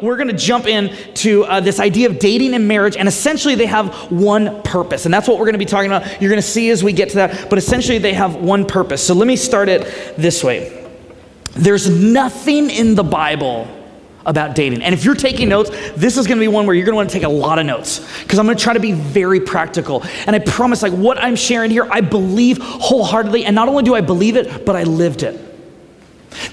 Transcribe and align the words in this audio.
We're 0.00 0.16
going 0.16 0.28
to 0.28 0.36
jump 0.36 0.66
into 0.66 1.42
uh, 1.44 1.58
this 1.58 1.80
idea 1.80 2.08
of 2.08 2.20
dating 2.20 2.54
and 2.54 2.68
marriage, 2.68 2.96
and 2.96 3.08
essentially 3.08 3.56
they 3.56 3.66
have 3.66 4.12
one 4.12 4.62
purpose. 4.62 5.04
And 5.04 5.12
that's 5.12 5.26
what 5.26 5.38
we're 5.38 5.46
going 5.46 5.54
to 5.54 5.58
be 5.58 5.64
talking 5.64 5.90
about. 5.90 6.22
You're 6.22 6.30
going 6.30 6.40
to 6.40 6.46
see 6.46 6.70
as 6.70 6.84
we 6.84 6.92
get 6.92 7.08
to 7.10 7.16
that, 7.16 7.50
but 7.50 7.58
essentially 7.58 7.98
they 7.98 8.12
have 8.12 8.36
one 8.36 8.66
purpose. 8.66 9.04
So 9.04 9.14
let 9.14 9.26
me 9.26 9.34
start 9.34 9.68
it 9.68 10.16
this 10.16 10.44
way 10.44 10.86
There's 11.56 11.90
nothing 11.90 12.70
in 12.70 12.94
the 12.94 13.02
Bible 13.02 13.66
about 14.24 14.54
dating. 14.54 14.80
And 14.82 14.94
if 14.94 15.04
you're 15.04 15.16
taking 15.16 15.48
notes, 15.48 15.70
this 15.96 16.18
is 16.18 16.28
going 16.28 16.38
to 16.38 16.44
be 16.44 16.48
one 16.48 16.66
where 16.66 16.76
you're 16.76 16.86
going 16.86 16.94
to 16.94 16.98
want 16.98 17.10
to 17.10 17.14
take 17.14 17.24
a 17.24 17.28
lot 17.28 17.58
of 17.58 17.66
notes 17.66 17.98
because 18.22 18.38
I'm 18.38 18.46
going 18.46 18.56
to 18.56 18.62
try 18.62 18.74
to 18.74 18.80
be 18.80 18.92
very 18.92 19.40
practical. 19.40 20.04
And 20.26 20.36
I 20.36 20.38
promise, 20.38 20.82
like 20.82 20.92
what 20.92 21.18
I'm 21.18 21.34
sharing 21.34 21.72
here, 21.72 21.88
I 21.90 22.00
believe 22.00 22.58
wholeheartedly. 22.60 23.44
And 23.44 23.56
not 23.56 23.68
only 23.68 23.82
do 23.82 23.96
I 23.96 24.02
believe 24.02 24.36
it, 24.36 24.64
but 24.64 24.76
I 24.76 24.84
lived 24.84 25.24
it. 25.24 25.40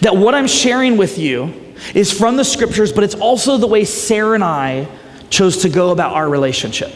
That 0.01 0.17
what 0.17 0.33
I'm 0.33 0.47
sharing 0.47 0.97
with 0.97 1.19
you 1.19 1.61
is 1.93 2.11
from 2.11 2.38
the 2.38 2.43
scriptures, 2.45 2.91
but 2.91 3.04
it's 3.04 3.16
also 3.16 3.57
the 3.57 3.68
way 3.68 3.86
Sarah 3.86 4.34
and 4.34 4.43
I 4.43 4.88
chose 5.29 5.57
to 5.64 5.69
go 5.69 5.92
about 5.92 6.14
our 6.14 6.29
relationship. 6.29 6.93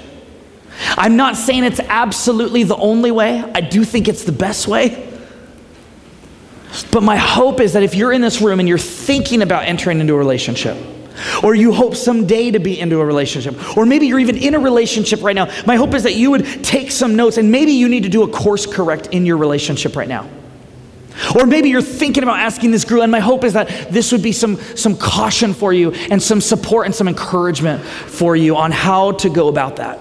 I'm 0.98 1.16
not 1.16 1.38
saying 1.38 1.64
it's 1.64 1.80
absolutely 1.80 2.64
the 2.64 2.76
only 2.76 3.12
way, 3.12 3.40
I 3.40 3.62
do 3.62 3.84
think 3.84 4.08
it's 4.08 4.24
the 4.24 4.32
best 4.32 4.68
way. 4.68 5.02
But 6.92 7.04
my 7.04 7.16
hope 7.16 7.62
is 7.62 7.74
that 7.74 7.84
if 7.84 7.96
you're 7.96 8.12
in 8.12 8.22
this 8.22 8.42
room 8.42 8.60
and 8.60 8.68
you're 8.68 8.78
thinking 8.78 9.42
about 9.42 9.66
entering 9.66 10.02
into 10.02 10.14
a 10.14 10.18
relationship, 10.18 10.78
or 11.42 11.56
you 11.56 11.72
hope 11.72 11.96
someday 11.96 12.52
to 12.52 12.60
be 12.60 12.78
into 12.78 13.00
a 13.00 13.06
relationship, 13.06 13.78
or 13.78 13.86
maybe 13.86 14.08
you're 14.08 14.20
even 14.20 14.38
in 14.38 14.56
a 14.56 14.60
relationship 14.60 15.24
right 15.24 15.36
now, 15.36 15.50
my 15.66 15.78
hope 15.78 15.94
is 15.94 16.04
that 16.04 16.16
you 16.16 16.32
would 16.32 16.64
take 16.64 16.92
some 16.92 17.16
notes 17.16 17.38
and 17.38 17.50
maybe 17.50 17.72
you 17.72 17.88
need 17.88 18.04
to 18.04 18.10
do 18.10 18.24
a 18.24 18.28
course 18.28 18.66
correct 18.66 19.08
in 19.08 19.26
your 19.26 19.38
relationship 19.38 19.96
right 19.96 20.10
now. 20.10 20.28
Or 21.36 21.46
maybe 21.46 21.70
you're 21.70 21.82
thinking 21.82 22.24
about 22.24 22.40
asking 22.40 22.72
this 22.72 22.84
group, 22.84 23.02
and 23.02 23.12
my 23.12 23.20
hope 23.20 23.44
is 23.44 23.54
that 23.54 23.92
this 23.92 24.12
would 24.12 24.22
be 24.22 24.32
some, 24.32 24.58
some 24.76 24.98
caution 24.98 25.54
for 25.54 25.72
you 25.72 25.92
and 25.92 26.22
some 26.22 26.42
support 26.42 26.86
and 26.86 26.96
some 26.96 27.08
encouragement 27.08 27.84
for 27.84 28.36
you 28.36 28.58
on 28.58 28.72
how 28.72 29.14
to 29.14 29.30
go 29.30 29.48
about 29.48 29.78
that. 29.78 30.00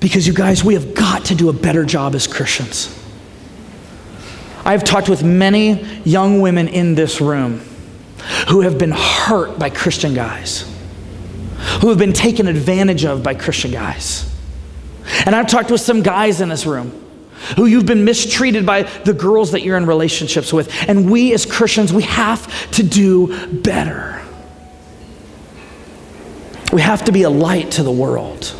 Because 0.00 0.26
you 0.26 0.32
guys, 0.32 0.64
we 0.64 0.74
have 0.74 0.94
got 0.94 1.26
to 1.26 1.34
do 1.34 1.48
a 1.48 1.52
better 1.52 1.84
job 1.84 2.14
as 2.14 2.26
Christians. 2.26 2.98
I've 4.64 4.84
talked 4.84 5.08
with 5.08 5.22
many 5.22 5.84
young 6.04 6.40
women 6.40 6.68
in 6.68 6.94
this 6.94 7.20
room 7.20 7.60
who 8.48 8.62
have 8.62 8.78
been 8.78 8.92
hurt 8.92 9.58
by 9.58 9.70
Christian 9.70 10.14
guys, 10.14 10.64
who 11.80 11.88
have 11.88 11.98
been 11.98 12.12
taken 12.12 12.46
advantage 12.46 13.04
of 13.04 13.22
by 13.22 13.34
Christian 13.34 13.72
guys. 13.72 14.28
And 15.26 15.34
I've 15.34 15.48
talked 15.48 15.70
with 15.70 15.80
some 15.80 16.02
guys 16.02 16.40
in 16.40 16.48
this 16.48 16.64
room 16.64 17.01
who 17.56 17.66
you've 17.66 17.86
been 17.86 18.04
mistreated 18.04 18.64
by 18.66 18.82
the 18.82 19.12
girls 19.12 19.52
that 19.52 19.62
you're 19.62 19.76
in 19.76 19.86
relationships 19.86 20.52
with. 20.52 20.72
And 20.88 21.10
we 21.10 21.32
as 21.34 21.46
Christians, 21.46 21.92
we 21.92 22.02
have 22.02 22.70
to 22.72 22.82
do 22.82 23.60
better. 23.62 24.22
We 26.72 26.80
have 26.80 27.04
to 27.04 27.12
be 27.12 27.22
a 27.22 27.30
light 27.30 27.72
to 27.72 27.82
the 27.82 27.92
world. 27.92 28.54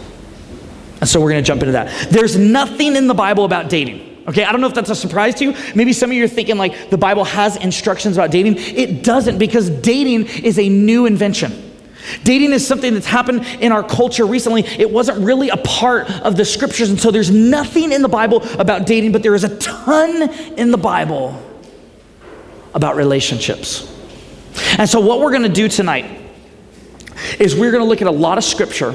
And 1.00 1.08
so 1.08 1.20
we're 1.20 1.30
going 1.30 1.42
to 1.42 1.47
jump 1.47 1.62
into 1.62 1.72
that. 1.72 2.10
There's 2.10 2.36
nothing 2.36 2.94
in 2.94 3.08
the 3.08 3.14
Bible 3.14 3.44
about 3.44 3.69
dating. 3.69 4.12
Okay, 4.28 4.44
I 4.44 4.53
don't 4.53 4.60
know 4.60 4.69
if 4.69 4.75
that's 4.75 4.91
a 4.91 4.94
surprise 4.94 5.34
to 5.36 5.44
you. 5.44 5.56
Maybe 5.75 5.92
some 5.92 6.10
of 6.10 6.16
you 6.16 6.25
are 6.25 6.28
thinking 6.28 6.56
like 6.56 6.91
the 6.91 6.98
Bible 6.98 7.25
has 7.25 7.56
instructions 7.56 8.16
about 8.16 8.30
dating. 8.30 8.56
It 8.58 9.03
doesn't 9.03 9.38
because 9.38 9.69
dating 9.69 10.27
is 10.27 10.58
a 10.58 10.69
new 10.69 11.06
invention. 11.06 11.72
Dating 12.25 12.53
is 12.53 12.67
something 12.67 12.95
that's 12.95 13.06
happened 13.06 13.45
in 13.61 13.72
our 13.72 13.83
culture 13.83 14.27
recently. 14.27 14.64
It 14.64 14.91
wasn't 14.91 15.25
really 15.25 15.48
a 15.50 15.56
part 15.56 16.11
of 16.22 16.36
the 16.36 16.44
scriptures, 16.44 16.91
and 16.91 17.00
so 17.00 17.11
there's 17.11 17.31
nothing 17.31 17.92
in 17.92 18.03
the 18.03 18.09
Bible 18.09 18.42
about 18.59 18.86
dating, 18.86 19.12
but 19.12 19.22
there 19.22 19.34
is 19.34 19.44
a 19.44 19.56
ton 19.59 20.31
in 20.56 20.70
the 20.70 20.78
Bible 20.78 21.41
about 22.75 22.97
relationships. 22.97 23.89
And 24.78 24.89
so, 24.89 25.00
what 25.00 25.20
we're 25.20 25.31
going 25.31 25.42
to 25.42 25.48
do 25.48 25.69
tonight 25.69 26.20
is 27.39 27.55
we're 27.55 27.70
going 27.70 27.83
to 27.83 27.89
look 27.89 28.03
at 28.03 28.09
a 28.09 28.12
lot 28.12 28.37
of 28.37 28.44
scripture 28.44 28.94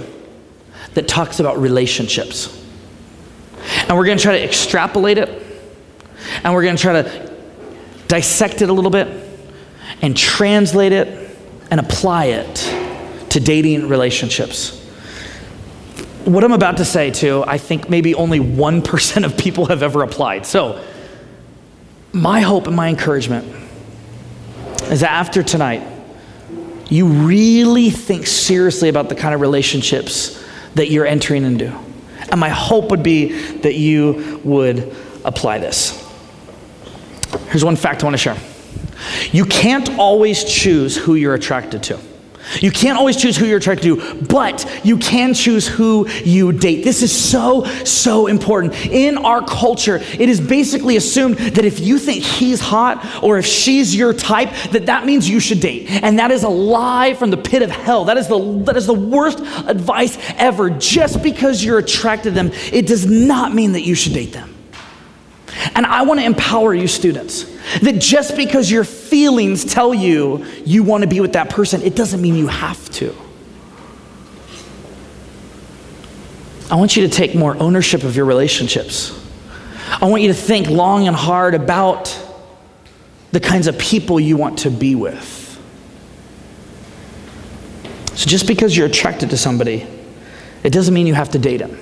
that 0.94 1.08
talks 1.08 1.40
about 1.40 1.60
relationships. 1.60 2.54
And 3.88 3.98
we're 3.98 4.06
going 4.06 4.18
to 4.18 4.24
try 4.24 4.38
to 4.38 4.44
extrapolate 4.44 5.18
it, 5.18 5.30
and 6.44 6.54
we're 6.54 6.64
going 6.64 6.76
to 6.76 6.82
try 6.82 7.02
to 7.02 7.38
dissect 8.08 8.62
it 8.62 8.70
a 8.70 8.74
little 8.74 8.92
bit, 8.92 9.08
and 10.02 10.16
translate 10.16 10.92
it, 10.92 11.38
and 11.72 11.80
apply 11.80 12.26
it 12.26 12.87
to 13.30 13.40
dating 13.40 13.90
relationships. 13.90 14.84
What 16.26 16.44
I'm 16.44 16.52
about 16.52 16.78
to 16.78 16.86
say, 16.86 17.12
too, 17.12 17.44
I 17.48 17.58
think 17.58 17.90
maybe 17.90 18.14
only 18.16 18.40
1% 18.40 19.26
of 19.26 19.38
people 19.38 19.66
have 19.68 19.84
ever 19.84 20.04
applied. 20.04 20.46
So, 20.46 20.84
my 22.14 22.42
hope 22.42 22.68
and 22.68 22.76
my 22.76 22.90
encouragement 22.90 23.46
is 24.84 25.02
that 25.02 25.12
after 25.12 25.44
tonight, 25.44 25.84
you 26.90 27.06
really 27.06 27.90
think 27.90 28.26
seriously 28.28 28.90
about 28.90 29.10
the 29.10 29.16
kind 29.16 29.36
of 29.36 29.42
relationships 29.42 30.44
that 30.76 30.90
you're 30.90 31.06
entering 31.06 31.44
into. 31.44 31.78
And 32.30 32.40
my 32.40 32.50
hope 32.50 32.92
would 32.92 33.04
be 33.04 33.34
that 33.60 33.76
you 33.76 34.42
would 34.44 34.96
apply 35.24 35.60
this. 35.60 36.04
Here's 37.50 37.64
one 37.64 37.76
fact 37.76 38.04
I 38.04 38.06
want 38.06 38.16
to 38.16 38.18
share 38.18 38.38
you 39.32 39.46
can't 39.46 39.98
always 39.98 40.44
choose 40.44 40.98
who 40.98 41.16
you're 41.16 41.36
attracted 41.36 41.84
to. 41.84 42.00
You 42.60 42.72
can't 42.72 42.98
always 42.98 43.18
choose 43.18 43.38
who 43.38 43.46
you're 43.46 43.58
attracted 43.58 43.84
to, 43.96 44.24
but 44.24 44.82
you 44.84 44.98
can 44.98 45.34
choose 45.34 45.68
who 45.68 46.08
you 46.10 46.52
date. 46.52 46.84
This 46.84 47.02
is 47.02 47.16
so, 47.16 47.64
so 47.84 48.28
important. 48.28 48.76
In 48.88 49.18
our 49.18 49.46
culture, 49.46 49.98
it 49.98 50.30
is 50.30 50.40
basically 50.40 50.96
assumed 50.96 51.38
that 51.38 51.66
if 51.66 51.80
you 51.80 51.98
think 52.00 52.24
he's 52.24 52.60
hot 52.60 53.24
or 53.24 53.38
if 53.38 53.46
she's 53.46 53.96
your 53.96 54.14
type, 54.14 54.50
that 54.72 54.88
that 54.88 55.06
means 55.06 55.30
you 55.30 55.40
should 55.40 55.60
date. 55.60 55.90
And 55.90 56.20
that 56.20 56.32
is 56.32 56.44
a 56.44 56.50
lie 56.50 57.14
from 57.14 57.30
the 57.30 57.38
pit 57.38 57.62
of 57.62 57.72
hell. 57.72 58.06
That 58.06 58.18
is 58.18 58.28
the, 58.28 58.64
that 58.66 58.78
is 58.78 58.88
the 58.88 58.94
worst 58.94 59.40
advice 59.40 60.18
ever. 60.38 60.70
Just 60.70 61.24
because 61.24 61.64
you're 61.64 61.80
attracted 61.80 62.30
to 62.30 62.32
them, 62.32 62.52
it 62.72 62.88
does 62.88 63.06
not 63.06 63.54
mean 63.54 63.74
that 63.74 63.82
you 63.84 63.96
should 63.96 64.14
date 64.14 64.34
them. 64.34 64.57
And 65.76 65.86
I 65.86 66.04
want 66.04 66.20
to 66.20 66.26
empower 66.26 66.74
you, 66.74 66.88
students, 66.88 67.44
that 67.82 68.00
just 68.00 68.36
because 68.36 68.70
your 68.70 68.84
feelings 68.84 69.66
tell 69.66 69.94
you 69.94 70.46
you 70.66 70.84
want 70.84 71.02
to 71.04 71.08
be 71.08 71.20
with 71.20 71.34
that 71.34 71.50
person, 71.50 71.82
it 71.82 71.96
doesn't 71.96 72.22
mean 72.22 72.36
you 72.36 72.48
have 72.48 72.90
to. 72.92 73.16
I 76.70 76.76
want 76.76 76.98
you 76.98 77.08
to 77.08 77.14
take 77.14 77.34
more 77.34 77.56
ownership 77.58 78.04
of 78.04 78.16
your 78.16 78.26
relationships. 78.26 79.18
I 79.90 80.06
want 80.06 80.22
you 80.22 80.28
to 80.28 80.34
think 80.34 80.68
long 80.68 81.08
and 81.08 81.16
hard 81.16 81.56
about 81.56 82.24
the 83.32 83.40
kinds 83.40 83.68
of 83.68 83.78
people 83.78 84.20
you 84.20 84.36
want 84.36 84.60
to 84.60 84.70
be 84.70 84.96
with. 84.96 85.36
So 88.16 88.28
just 88.28 88.48
because 88.48 88.76
you're 88.76 88.88
attracted 88.88 89.30
to 89.30 89.38
somebody, 89.38 89.88
it 90.64 90.74
doesn't 90.74 90.94
mean 90.94 91.08
you 91.08 91.14
have 91.14 91.30
to 91.32 91.40
date 91.40 91.58
them. 91.58 91.78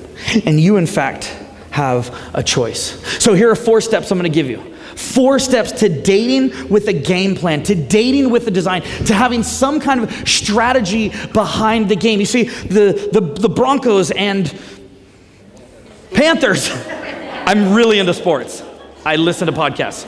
And 0.45 0.59
you, 0.59 0.77
in 0.77 0.85
fact, 0.85 1.35
have 1.75 2.31
a 2.33 2.41
choice. 2.41 2.97
So 3.21 3.33
here 3.33 3.51
are 3.51 3.55
four 3.55 3.81
steps 3.81 4.09
I'm 4.09 4.17
going 4.17 4.31
to 4.31 4.33
give 4.33 4.49
you. 4.49 4.59
Four 4.95 5.39
steps 5.39 5.73
to 5.73 5.89
dating 5.89 6.69
with 6.69 6.87
a 6.87 6.93
game 6.93 7.35
plan, 7.35 7.63
to 7.63 7.75
dating 7.75 8.29
with 8.29 8.47
a 8.47 8.51
design, 8.51 8.81
to 9.07 9.13
having 9.13 9.43
some 9.43 9.81
kind 9.81 9.99
of 9.99 10.09
strategy 10.27 11.09
behind 11.33 11.89
the 11.89 11.97
game. 11.97 12.21
You 12.21 12.25
see, 12.25 12.43
the, 12.43 13.09
the, 13.11 13.19
the 13.19 13.49
Broncos 13.49 14.09
and 14.11 14.57
Panthers, 16.13 16.69
I'm 17.45 17.73
really 17.73 17.99
into 17.99 18.13
sports. 18.13 18.63
I 19.03 19.17
listen 19.17 19.47
to 19.47 19.53
podcasts. 19.53 20.07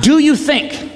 Do 0.00 0.18
you 0.18 0.34
think, 0.34 0.92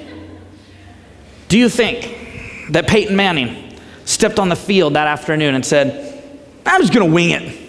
do 1.47 1.59
you 1.59 1.69
think 1.69 2.71
that 2.71 2.87
Peyton 2.87 3.15
Manning 3.15 3.77
stepped 4.03 4.39
on 4.39 4.49
the 4.49 4.55
field 4.55 4.95
that 4.95 5.05
afternoon 5.05 5.53
and 5.53 5.63
said, 5.63 6.23
I'm 6.65 6.81
just 6.81 6.91
going 6.91 7.07
to 7.07 7.13
wing 7.13 7.29
it? 7.29 7.60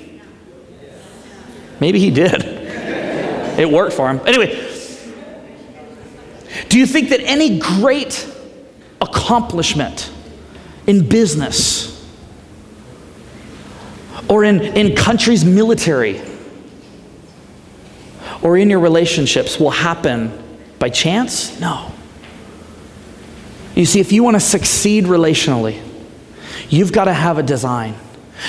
Maybe 1.83 1.99
he 1.99 2.13
did. 2.13 2.45
It 3.59 3.69
worked 3.69 3.95
for 3.95 4.09
him. 4.09 4.21
Anyway, 4.25 4.51
do 6.69 6.79
you 6.79 6.87
think 6.87 7.09
that 7.09 7.19
any 7.25 7.59
great 7.59 8.25
accomplishment 9.01 10.09
in 10.87 11.09
business 11.09 12.09
or 14.29 14.45
in, 14.45 14.63
in 14.63 14.95
countries' 14.95 15.45
military 15.45 16.21
or 18.43 18.57
in 18.57 18.71
your 18.71 18.79
relationships 18.79 19.59
will 19.59 19.71
happen 19.71 20.41
by 20.79 20.89
chance? 20.89 21.59
No. 21.59 21.91
You 23.75 23.87
see, 23.87 23.99
if 23.99 24.13
you 24.13 24.23
want 24.23 24.37
to 24.37 24.41
succeed 24.41 25.07
relationally, 25.07 25.83
you've 26.69 26.93
got 26.93 27.07
to 27.07 27.13
have 27.13 27.39
a 27.39 27.43
design. 27.43 27.97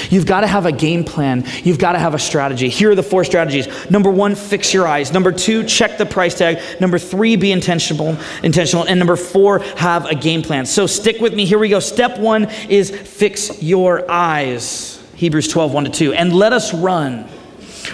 You've 0.10 0.25
got 0.25 0.42
to 0.42 0.48
have 0.48 0.66
a 0.66 0.72
game 0.72 1.04
plan. 1.04 1.45
You've 1.63 1.80
got 1.80 1.94
to 1.94 2.00
have 2.00 2.13
a 2.13 2.19
strategy. 2.19 2.69
Here 2.69 2.92
are 2.92 2.95
the 2.95 3.04
four 3.04 3.24
strategies. 3.24 3.68
Number 3.90 4.12
one, 4.12 4.36
fix 4.36 4.74
your 4.74 4.88
eyes. 4.88 5.12
Number 5.12 5.31
two, 5.31 5.63
check 5.63 5.98
the 5.98 6.06
price 6.06 6.38
tag. 6.38 6.60
Number 6.80 7.00
three, 7.00 7.36
be 7.36 7.51
intentional. 7.51 8.18
Intentional. 8.44 8.86
And 8.86 9.00
number 9.00 9.16
four, 9.16 9.60
have 9.78 10.06
a 10.06 10.16
game 10.16 10.42
plan. 10.42 10.66
So 10.66 10.88
stick 10.88 11.19
with 11.19 11.34
me. 11.34 11.45
Here 11.45 11.60
we 11.60 11.69
go. 11.69 11.80
Step 11.80 12.19
one 12.19 12.45
is 12.69 12.92
fix 12.92 13.62
your 13.62 14.10
eyes. 14.10 15.04
Hebrews 15.16 15.48
12, 15.48 15.74
1 15.74 15.84
to 15.86 15.90
2. 15.90 16.13
And 16.13 16.34
let 16.34 16.54
us 16.54 16.74
run 16.74 17.30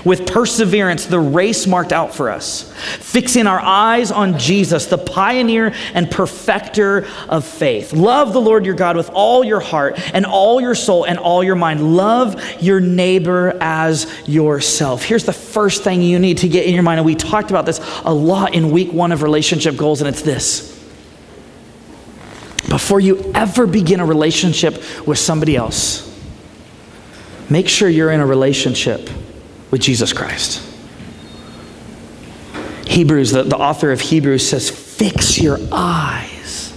with 0.06 0.28
perseverance 0.28 1.06
the 1.06 1.20
race 1.20 1.68
marked 1.68 1.92
out 1.92 2.14
for 2.14 2.30
us, 2.30 2.72
fixing 3.00 3.48
our 3.48 3.60
eyes 3.60 4.12
on 4.12 4.38
Jesus, 4.38 4.86
the 4.86 4.98
pioneer 4.98 5.74
and 5.94 6.10
perfecter 6.10 7.08
of 7.28 7.46
faith. 7.46 7.94
Love 7.94 8.34
the 8.34 8.42
Lord 8.42 8.66
your 8.66 8.76
God 8.76 8.98
with 8.98 9.10
all 9.10 9.44
your 9.44 9.60
heart 9.60 10.00
and 10.14 10.26
all 10.26 10.62
your 10.62 10.76
soul 10.76 11.06
and 11.06 11.18
all 11.18 11.44
your 11.44 11.56
mind. 11.56 11.96
Love 11.96 12.42
your 12.62 12.80
neighbor 12.80 13.58
as 13.62 14.12
yourself. 14.28 15.04
Here's 15.04 15.26
the 15.26 15.34
first 15.34 15.84
thing 15.84 16.02
you 16.02 16.20
need 16.20 16.40
to 16.40 16.50
get 16.50 16.66
in 16.66 16.74
your 16.74 16.84
mind, 16.84 17.00
and 17.00 17.06
we 17.06 17.16
talked 17.16 17.50
about 17.50 17.66
this 17.66 17.80
a 18.04 18.14
lot 18.14 18.54
in 18.54 18.72
week 18.72 18.92
one 18.92 19.12
of 19.12 19.24
relationship 19.24 19.78
goals, 19.78 20.02
and 20.02 20.08
it's 20.08 20.22
this. 20.22 20.78
Before 22.70 23.00
you 23.00 23.32
ever 23.34 23.66
begin 23.66 24.00
a 24.00 24.06
relationship 24.06 25.08
with 25.08 25.18
somebody 25.18 25.56
else, 25.56 26.06
make 27.50 27.68
sure 27.68 27.90
you're 27.90 28.12
in 28.12 28.20
a 28.20 28.26
relationship 28.26 29.10
with 29.72 29.82
Jesus 29.82 30.14
Christ. 30.14 30.66
Hebrews, 32.88 33.32
the, 33.32 33.44
the 33.44 33.58
author 33.58 33.92
of 33.92 34.02
Hebrews 34.02 34.48
says, 34.50 34.70
fix 34.70 35.40
your 35.40 35.60
eyes. 35.72 36.74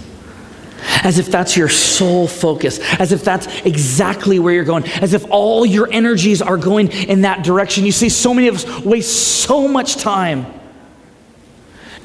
As 1.03 1.19
if 1.19 1.27
that's 1.27 1.57
your 1.57 1.69
sole 1.69 2.27
focus, 2.27 2.79
as 2.99 3.11
if 3.11 3.23
that's 3.23 3.47
exactly 3.65 4.39
where 4.39 4.53
you're 4.53 4.63
going, 4.63 4.85
as 5.01 5.13
if 5.13 5.25
all 5.29 5.65
your 5.65 5.91
energies 5.91 6.41
are 6.41 6.57
going 6.57 6.91
in 6.91 7.21
that 7.21 7.43
direction. 7.43 7.85
You 7.85 7.91
see, 7.91 8.09
so 8.09 8.33
many 8.33 8.47
of 8.47 8.55
us 8.55 8.85
waste 8.85 9.43
so 9.43 9.67
much 9.67 9.97
time 9.97 10.45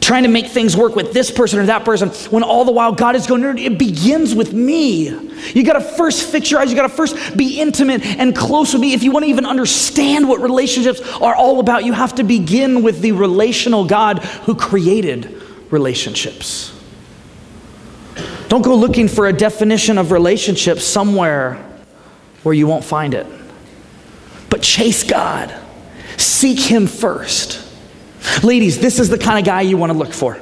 trying 0.09 0.23
to 0.23 0.31
make 0.31 0.47
things 0.47 0.75
work 0.75 0.97
with 0.97 1.13
this 1.13 1.31
person 1.31 1.59
or 1.59 1.67
that 1.67 1.85
person 1.85 2.09
when 2.31 2.43
all 2.43 2.65
the 2.65 2.73
while 2.73 2.93
God 2.93 3.15
is 3.15 3.27
going, 3.27 3.59
it 3.59 3.79
begins 3.79 4.35
with 4.35 4.55
me. 4.55 5.11
You 5.53 5.63
got 5.63 5.75
to 5.75 5.83
first 5.83 6.33
fix 6.33 6.51
your 6.51 6.61
eyes. 6.61 6.71
You 6.71 6.77
got 6.77 6.89
to 6.89 6.97
first 6.97 7.37
be 7.37 7.61
intimate 7.61 8.03
and 8.07 8.35
close 8.35 8.73
with 8.73 8.81
me. 8.81 8.95
If 8.95 9.03
you 9.03 9.13
want 9.13 9.27
to 9.27 9.29
even 9.29 9.45
understand 9.45 10.27
what 10.27 10.41
relationships 10.41 11.03
are 11.21 11.35
all 11.35 11.61
about, 11.61 11.85
you 11.85 11.93
have 11.93 12.15
to 12.15 12.23
begin 12.23 12.83
with 12.83 13.03
the 13.03 13.13
relational 13.13 13.85
God 13.85 14.21
who 14.21 14.55
created 14.55 15.43
relationships. 15.71 16.75
Don't 18.49 18.63
go 18.63 18.77
looking 18.77 19.09
for 19.09 19.27
a 19.27 19.33
definition 19.35 19.99
of 19.99 20.11
relationship 20.11 20.79
somewhere 20.79 21.57
where 22.45 22.55
you 22.55 22.67
won't 22.67 22.83
find 22.83 23.13
it. 23.13 23.27
But 24.49 24.63
chase 24.63 25.05
God, 25.05 25.55
seek 26.17 26.59
Him 26.61 26.87
first. 26.87 27.68
Ladies, 28.43 28.79
this 28.79 28.99
is 28.99 29.09
the 29.09 29.19
kind 29.19 29.39
of 29.39 29.45
guy 29.45 29.63
you 29.63 29.77
want 29.77 29.93
to 29.93 29.99
look 29.99 30.13
for. 30.13 30.41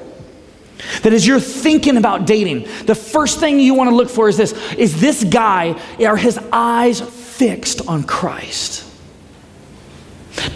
That 1.02 1.12
as 1.12 1.26
you're 1.26 1.40
thinking 1.40 1.96
about 1.96 2.26
dating, 2.26 2.68
the 2.84 2.94
first 2.94 3.40
thing 3.40 3.58
you 3.58 3.74
want 3.74 3.90
to 3.90 3.96
look 3.96 4.10
for 4.10 4.28
is 4.28 4.36
this 4.36 4.52
is 4.74 5.00
this 5.00 5.24
guy, 5.24 5.80
are 6.00 6.16
his 6.16 6.38
eyes 6.52 7.00
fixed 7.00 7.86
on 7.88 8.04
Christ? 8.04 8.84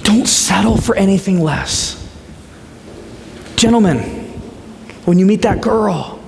Don't 0.02 0.26
settle 0.26 0.76
for 0.76 0.94
anything 0.94 1.40
less. 1.40 1.96
Gentlemen, 3.56 3.98
when 5.04 5.18
you 5.18 5.26
meet 5.26 5.42
that 5.42 5.60
girl 5.60 6.22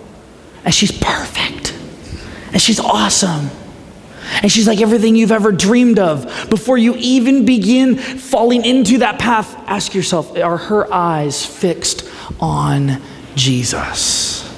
and 0.65 0.75
she's 0.75 0.93
perfect 0.93 1.75
and 2.53 2.61
she's 2.61 2.81
awesome 2.81 3.51
and 4.43 4.51
she's 4.51 4.67
like 4.67 4.81
everything 4.81 5.17
you've 5.17 5.33
ever 5.33 5.53
dreamed 5.53 5.99
of. 5.99 6.25
Before 6.49 6.79
you 6.79 6.95
even 6.97 7.45
begin 7.45 7.97
falling 7.97 8.65
into 8.65 8.99
that 8.99 9.19
path, 9.19 9.55
ask 9.67 9.95
yourself 9.95 10.37
are 10.37 10.57
her 10.57 10.93
eyes 10.93 11.45
fixed 11.45 12.09
on 12.41 13.01
Jesus? 13.35 14.49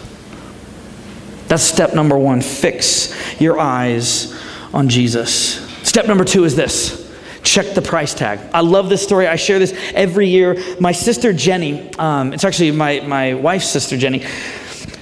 That's 1.49 1.63
step 1.63 1.95
number 1.95 2.17
one. 2.17 2.41
Fix 2.41 3.41
your 3.41 3.59
eyes 3.59 4.35
on 4.73 4.89
Jesus. 4.89 5.61
Step 5.83 6.07
number 6.07 6.25
two 6.25 6.45
is 6.45 6.57
this 6.57 7.05
check 7.45 7.75
the 7.75 7.83
price 7.83 8.15
tag. 8.15 8.41
I 8.53 8.61
love 8.61 8.89
this 8.89 9.03
story. 9.03 9.29
I 9.29 9.37
share 9.37 9.59
this 9.59 9.79
every 9.95 10.29
year. 10.29 10.57
My 10.81 10.93
sister 10.93 11.33
Jenny, 11.33 11.93
um, 11.99 12.33
it's 12.33 12.43
actually 12.43 12.71
my, 12.71 13.01
my 13.01 13.35
wife's 13.35 13.69
sister 13.69 13.97
Jenny, 13.97 14.25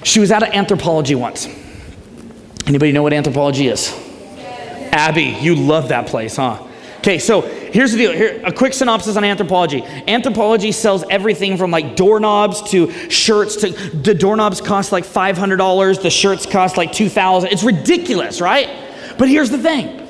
she 0.02 0.18
was 0.18 0.32
at 0.32 0.42
an 0.42 0.50
Anthropologie 0.50 1.14
once. 1.14 1.46
Anybody 2.66 2.92
know 2.92 3.02
what 3.02 3.12
Anthropologie 3.12 3.70
is? 3.70 3.96
Abby, 5.02 5.36
you 5.40 5.56
love 5.56 5.88
that 5.88 6.06
place, 6.06 6.36
huh? 6.36 6.64
Okay, 6.98 7.18
so 7.18 7.40
here's 7.40 7.90
the 7.90 7.98
deal. 7.98 8.12
Here, 8.12 8.40
a 8.44 8.52
quick 8.52 8.72
synopsis 8.72 9.16
on 9.16 9.24
Anthropologie. 9.24 9.84
Anthropologie 10.06 10.72
sells 10.72 11.02
everything 11.10 11.56
from 11.56 11.72
like 11.72 11.96
doorknobs 11.96 12.62
to 12.70 12.88
shirts. 13.10 13.56
To 13.56 13.70
the 13.70 14.14
doorknobs 14.14 14.60
cost 14.60 14.92
like 14.92 15.04
five 15.04 15.36
hundred 15.36 15.56
dollars. 15.56 15.98
The 15.98 16.08
shirts 16.08 16.46
cost 16.46 16.76
like 16.76 16.92
two 16.92 17.08
thousand. 17.08 17.50
It's 17.50 17.64
ridiculous, 17.64 18.40
right? 18.40 18.68
But 19.18 19.28
here's 19.28 19.50
the 19.50 19.58
thing. 19.58 20.06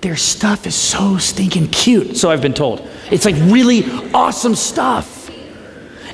Their 0.00 0.16
stuff 0.16 0.66
is 0.66 0.74
so 0.74 1.16
stinking 1.18 1.68
cute. 1.68 2.16
So 2.16 2.32
I've 2.32 2.42
been 2.42 2.54
told. 2.54 2.80
It's 3.12 3.24
like 3.24 3.36
really 3.36 3.84
awesome 4.12 4.56
stuff. 4.56 5.17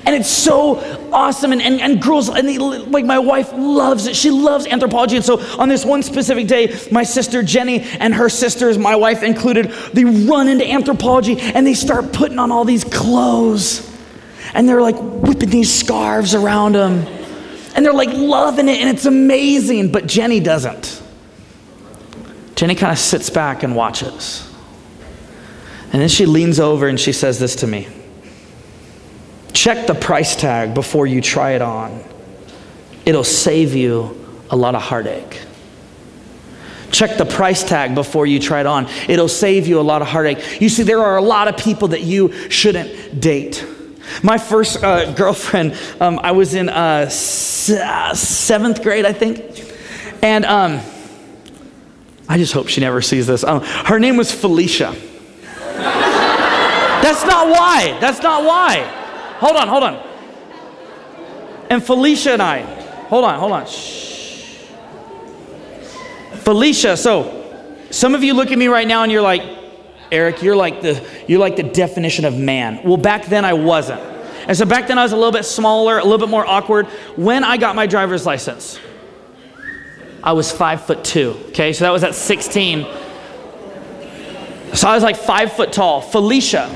And 0.07 0.15
it's 0.15 0.29
so 0.29 0.77
awesome. 1.13 1.53
And, 1.53 1.63
and, 1.63 1.81
and 1.81 2.03
girls, 2.03 2.29
and 2.29 2.47
they, 2.47 2.59
like 2.59 3.07
my 3.07 3.19
wife 3.19 3.53
loves 3.53 4.07
it. 4.07 4.15
She 4.15 4.31
loves 4.31 4.67
Anthropologie. 4.67 5.17
And 5.17 5.25
so 5.25 5.41
on 5.59 5.69
this 5.69 5.85
one 5.85 6.03
specific 6.03 6.47
day, 6.47 6.79
my 6.93 7.05
sister 7.05 7.43
Jenny 7.43 7.81
and 7.81 8.15
her 8.15 8.29
sisters, 8.29 8.77
my 8.77 8.97
wife 8.97 9.23
included, 9.23 9.67
they 9.95 10.05
run 10.05 10.49
into 10.49 10.65
Anthropologie 10.65 11.41
and 11.41 11.67
they 11.67 11.75
start 11.75 12.13
putting 12.13 12.39
on 12.39 12.53
all 12.53 12.65
these 12.65 12.85
clothes. 12.85 13.91
And 14.53 14.69
they're 14.69 14.83
like 14.83 14.97
whipping 14.99 15.51
these 15.51 15.73
scarves 15.73 16.35
around 16.35 16.75
them. 16.75 17.07
And 17.75 17.85
they're 17.85 17.95
like 17.95 18.11
loving 18.13 18.69
it 18.69 18.81
and 18.81 18.91
it's 18.91 19.07
amazing. 19.07 19.91
But 19.91 20.07
Jenny 20.07 20.39
doesn't. 20.39 21.03
Jenny 22.57 22.75
kind 22.75 22.93
of 22.93 22.99
sits 22.99 23.31
back 23.31 23.63
and 23.63 23.75
watches. 23.75 24.49
And 25.93 26.01
then 26.01 26.09
she 26.09 26.27
leans 26.27 26.61
over 26.61 26.89
and 26.89 27.01
she 27.01 27.13
says 27.13 27.39
this 27.39 27.57
to 27.57 27.67
me. 27.67 27.89
Check 29.65 29.87
the 29.87 29.95
price 29.95 30.37
tag 30.37 30.75
before 30.75 31.07
you 31.07 31.23
try 31.23 31.53
it 31.53 31.63
on. 31.63 32.05
It'll 33.07 33.25
save 33.25 33.75
you 33.75 34.43
a 34.51 34.57
lot 34.57 34.75
of 34.75 34.83
heartache. 34.83 35.41
Check 36.91 37.17
the 37.17 37.25
price 37.25 37.65
tag 37.65 37.95
before 37.95 38.27
you 38.27 38.39
try 38.39 38.61
it 38.61 38.67
on. 38.67 38.89
It'll 39.09 39.27
save 39.27 39.67
you 39.67 39.81
a 39.81 39.87
lot 39.91 40.03
of 40.03 40.09
heartache. 40.09 40.61
You 40.61 40.69
see, 40.69 40.83
there 40.83 41.01
are 41.01 41.17
a 41.17 41.23
lot 41.23 41.49
of 41.49 41.57
people 41.57 41.89
that 41.89 42.03
you 42.03 42.51
shouldn't 42.51 43.23
date. 43.23 43.67
My 44.23 44.37
first 44.37 44.85
uh, 44.85 45.15
girlfriend, 45.15 45.81
um, 45.99 46.21
I 46.23 46.33
was 46.33 46.53
in 46.53 46.69
uh, 46.69 47.09
seventh 47.09 48.83
grade, 48.83 49.07
I 49.07 49.15
think. 49.15 49.41
And 50.23 50.45
um, 50.45 50.83
I 52.29 52.37
just 52.37 52.53
hope 52.53 52.69
she 52.69 52.83
never 52.83 53.01
sees 53.01 53.27
this. 53.27 53.43
Um, 53.43 53.63
her 53.63 53.99
name 53.99 54.19
was 54.19 54.31
Felicia. 54.31 54.95
That's 55.41 57.25
not 57.25 57.49
why. 57.49 57.97
That's 57.99 58.21
not 58.21 58.45
why. 58.45 59.01
Hold 59.39 59.57
on, 59.57 59.69
hold 59.69 59.83
on. 59.83 60.07
And 61.71 61.83
Felicia 61.83 62.33
and 62.33 62.43
I, 62.43 62.63
hold 63.09 63.25
on, 63.25 63.39
hold 63.39 63.53
on. 63.53 63.67
Shh. 63.67 64.67
Felicia, 66.45 66.97
so 66.97 67.45
some 67.91 68.15
of 68.15 68.23
you 68.23 68.35
look 68.35 68.51
at 68.51 68.59
me 68.59 68.67
right 68.67 68.87
now 68.87 69.03
and 69.03 69.11
you're 69.11 69.23
like, 69.23 69.43
Eric, 70.13 70.43
you're 70.43 70.57
like 70.57 70.83
the 70.83 71.05
you're 71.27 71.41
like 71.41 71.57
the 71.57 71.63
definition 71.63 72.25
of 72.25 72.37
man. 72.37 72.81
Well, 72.85 72.97
back 72.97 73.27
then 73.27 73.45
I 73.45 73.55
wasn't. 73.55 74.01
And 74.47 74.57
so 74.57 74.67
back 74.67 74.87
then 74.87 74.99
I 74.99 75.03
was 75.03 75.13
a 75.13 75.17
little 75.17 75.33
bit 75.33 75.45
smaller, 75.45 75.99
a 75.99 76.03
little 76.03 76.19
bit 76.19 76.29
more 76.29 76.47
awkward. 76.47 76.87
When 77.17 77.43
I 77.43 77.57
got 77.57 77.75
my 77.75 77.87
driver's 77.87 78.27
license, 78.27 78.79
I 80.23 80.33
was 80.33 80.53
five 80.53 80.85
foot 80.85 81.03
two. 81.03 81.37
Okay, 81.49 81.73
so 81.73 81.85
that 81.85 81.91
was 81.91 82.05
at 82.05 82.15
16. 82.15 82.87
So 84.75 84.89
I 84.89 84.95
was 84.95 85.03
like 85.03 85.17
five 85.17 85.53
foot 85.53 85.73
tall. 85.73 86.01
Felicia, 86.01 86.69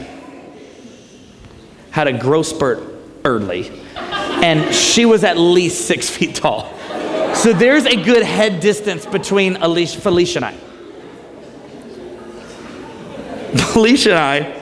had 1.98 2.06
a 2.06 2.16
growth 2.16 2.46
spurt 2.46 2.80
early, 3.24 3.72
and 3.96 4.72
she 4.72 5.04
was 5.04 5.24
at 5.24 5.36
least 5.36 5.88
six 5.88 6.08
feet 6.16 6.36
tall. 6.36 6.72
So 7.34 7.52
there's 7.52 7.86
a 7.86 7.96
good 7.96 8.22
head 8.22 8.60
distance 8.60 9.04
between 9.04 9.56
Alicia, 9.56 10.00
Felicia 10.00 10.38
and 10.38 10.44
I. 10.44 10.52
Felicia 13.72 14.10
and 14.10 14.18
I, 14.18 14.54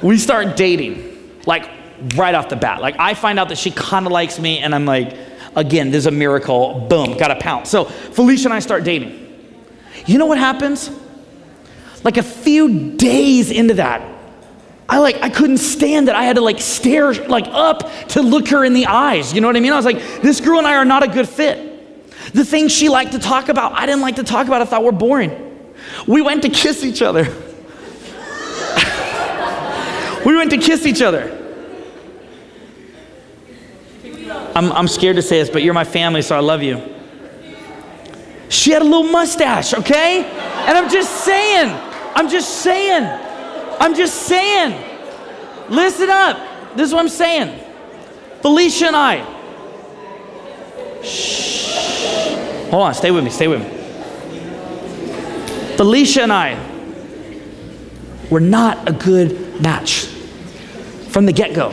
we 0.00 0.16
start 0.16 0.56
dating, 0.56 1.40
like 1.44 1.68
right 2.14 2.36
off 2.36 2.48
the 2.48 2.56
bat. 2.56 2.80
Like 2.80 2.94
I 3.00 3.14
find 3.14 3.40
out 3.40 3.48
that 3.48 3.58
she 3.58 3.72
kind 3.72 4.06
of 4.06 4.12
likes 4.12 4.38
me, 4.38 4.60
and 4.60 4.72
I'm 4.72 4.84
like, 4.84 5.16
again, 5.56 5.90
there's 5.90 6.06
a 6.06 6.12
miracle. 6.12 6.86
Boom, 6.88 7.16
got 7.16 7.32
a 7.32 7.36
pound. 7.36 7.66
So 7.66 7.86
Felicia 7.86 8.46
and 8.46 8.54
I 8.54 8.60
start 8.60 8.84
dating. 8.84 9.16
You 10.06 10.18
know 10.18 10.26
what 10.26 10.38
happens? 10.38 10.88
Like 12.04 12.16
a 12.16 12.22
few 12.22 12.92
days 12.92 13.50
into 13.50 13.74
that, 13.74 14.19
I 14.90 14.98
like 14.98 15.22
I 15.22 15.30
couldn't 15.30 15.58
stand 15.58 16.08
it. 16.08 16.16
I 16.16 16.24
had 16.24 16.34
to 16.34 16.42
like 16.42 16.60
stare 16.60 17.14
like 17.14 17.46
up 17.46 17.88
to 18.08 18.22
look 18.22 18.48
her 18.48 18.64
in 18.64 18.74
the 18.74 18.86
eyes. 18.86 19.32
You 19.32 19.40
know 19.40 19.46
what 19.46 19.56
I 19.56 19.60
mean? 19.60 19.72
I 19.72 19.76
was 19.76 19.84
like, 19.84 19.98
this 20.20 20.40
girl 20.40 20.58
and 20.58 20.66
I 20.66 20.74
are 20.74 20.84
not 20.84 21.04
a 21.04 21.06
good 21.06 21.28
fit. 21.28 21.68
The 22.34 22.44
things 22.44 22.72
she 22.72 22.88
liked 22.88 23.12
to 23.12 23.20
talk 23.20 23.48
about, 23.48 23.74
I 23.74 23.86
didn't 23.86 24.00
like 24.00 24.16
to 24.16 24.24
talk 24.24 24.48
about. 24.48 24.62
I 24.62 24.64
thought 24.64 24.82
were 24.82 24.90
boring. 24.90 25.68
We 26.08 26.22
went 26.22 26.42
to 26.42 26.48
kiss 26.48 26.84
each 26.84 27.02
other. 27.02 27.22
we 30.26 30.34
went 30.34 30.50
to 30.50 30.58
kiss 30.58 30.84
each 30.84 31.02
other. 31.02 31.36
I'm, 34.56 34.72
I'm 34.72 34.88
scared 34.88 35.14
to 35.16 35.22
say 35.22 35.38
this, 35.38 35.50
but 35.50 35.62
you're 35.62 35.72
my 35.72 35.84
family, 35.84 36.22
so 36.22 36.36
I 36.36 36.40
love 36.40 36.64
you. 36.64 36.82
She 38.48 38.72
had 38.72 38.82
a 38.82 38.84
little 38.84 39.04
mustache, 39.04 39.72
okay? 39.72 40.24
And 40.24 40.76
I'm 40.76 40.90
just 40.90 41.24
saying, 41.24 41.72
I'm 42.16 42.28
just 42.28 42.62
saying. 42.62 43.29
I'm 43.80 43.94
just 43.94 44.26
saying. 44.26 44.78
Listen 45.70 46.10
up. 46.10 46.76
This 46.76 46.88
is 46.88 46.94
what 46.94 47.00
I'm 47.00 47.08
saying. 47.08 47.58
Felicia 48.42 48.88
and 48.88 48.96
I. 48.96 49.24
Shh. 51.02 52.68
Hold 52.70 52.82
on, 52.82 52.94
stay 52.94 53.10
with 53.10 53.24
me, 53.24 53.30
stay 53.30 53.48
with 53.48 53.60
me. 53.62 53.68
Felicia 55.76 56.22
and 56.22 56.32
I 56.32 56.58
were 58.30 58.40
not 58.40 58.88
a 58.88 58.92
good 58.92 59.60
match 59.60 60.04
from 61.08 61.26
the 61.26 61.32
get 61.32 61.54
go. 61.54 61.70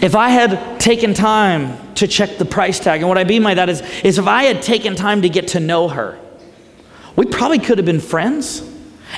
If 0.00 0.16
I 0.16 0.30
had 0.30 0.80
taken 0.80 1.12
time 1.12 1.94
to 1.94 2.06
check 2.06 2.38
the 2.38 2.44
price 2.44 2.80
tag, 2.80 3.00
and 3.00 3.08
what 3.08 3.18
I 3.18 3.24
mean 3.24 3.42
by 3.42 3.54
that 3.54 3.68
is, 3.68 3.82
is 4.02 4.18
if 4.18 4.26
I 4.26 4.44
had 4.44 4.62
taken 4.62 4.96
time 4.96 5.22
to 5.22 5.28
get 5.28 5.48
to 5.48 5.60
know 5.60 5.88
her, 5.88 6.18
we 7.14 7.26
probably 7.26 7.58
could 7.58 7.78
have 7.78 7.84
been 7.84 8.00
friends 8.00 8.71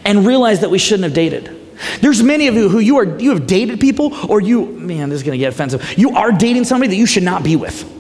and 0.05 0.27
realize 0.27 0.61
that 0.61 0.71
we 0.71 0.79
shouldn't 0.79 1.05
have 1.05 1.15
dated. 1.15 1.61
There's 2.01 2.23
many 2.23 2.47
of 2.49 2.55
you 2.55 2.69
who 2.69 2.79
you 2.79 2.97
are 2.99 3.19
you 3.19 3.31
have 3.31 3.47
dated 3.47 3.81
people 3.81 4.15
or 4.31 4.41
you 4.41 4.67
man 4.67 5.09
this 5.09 5.17
is 5.17 5.23
going 5.23 5.33
to 5.33 5.39
get 5.39 5.53
offensive. 5.53 5.99
You 5.99 6.11
are 6.11 6.33
dating 6.33 6.65
somebody 6.65 6.91
that 6.91 6.97
you 6.97 7.07
should 7.07 7.23
not 7.23 7.43
be 7.43 7.57
with. 7.57 7.91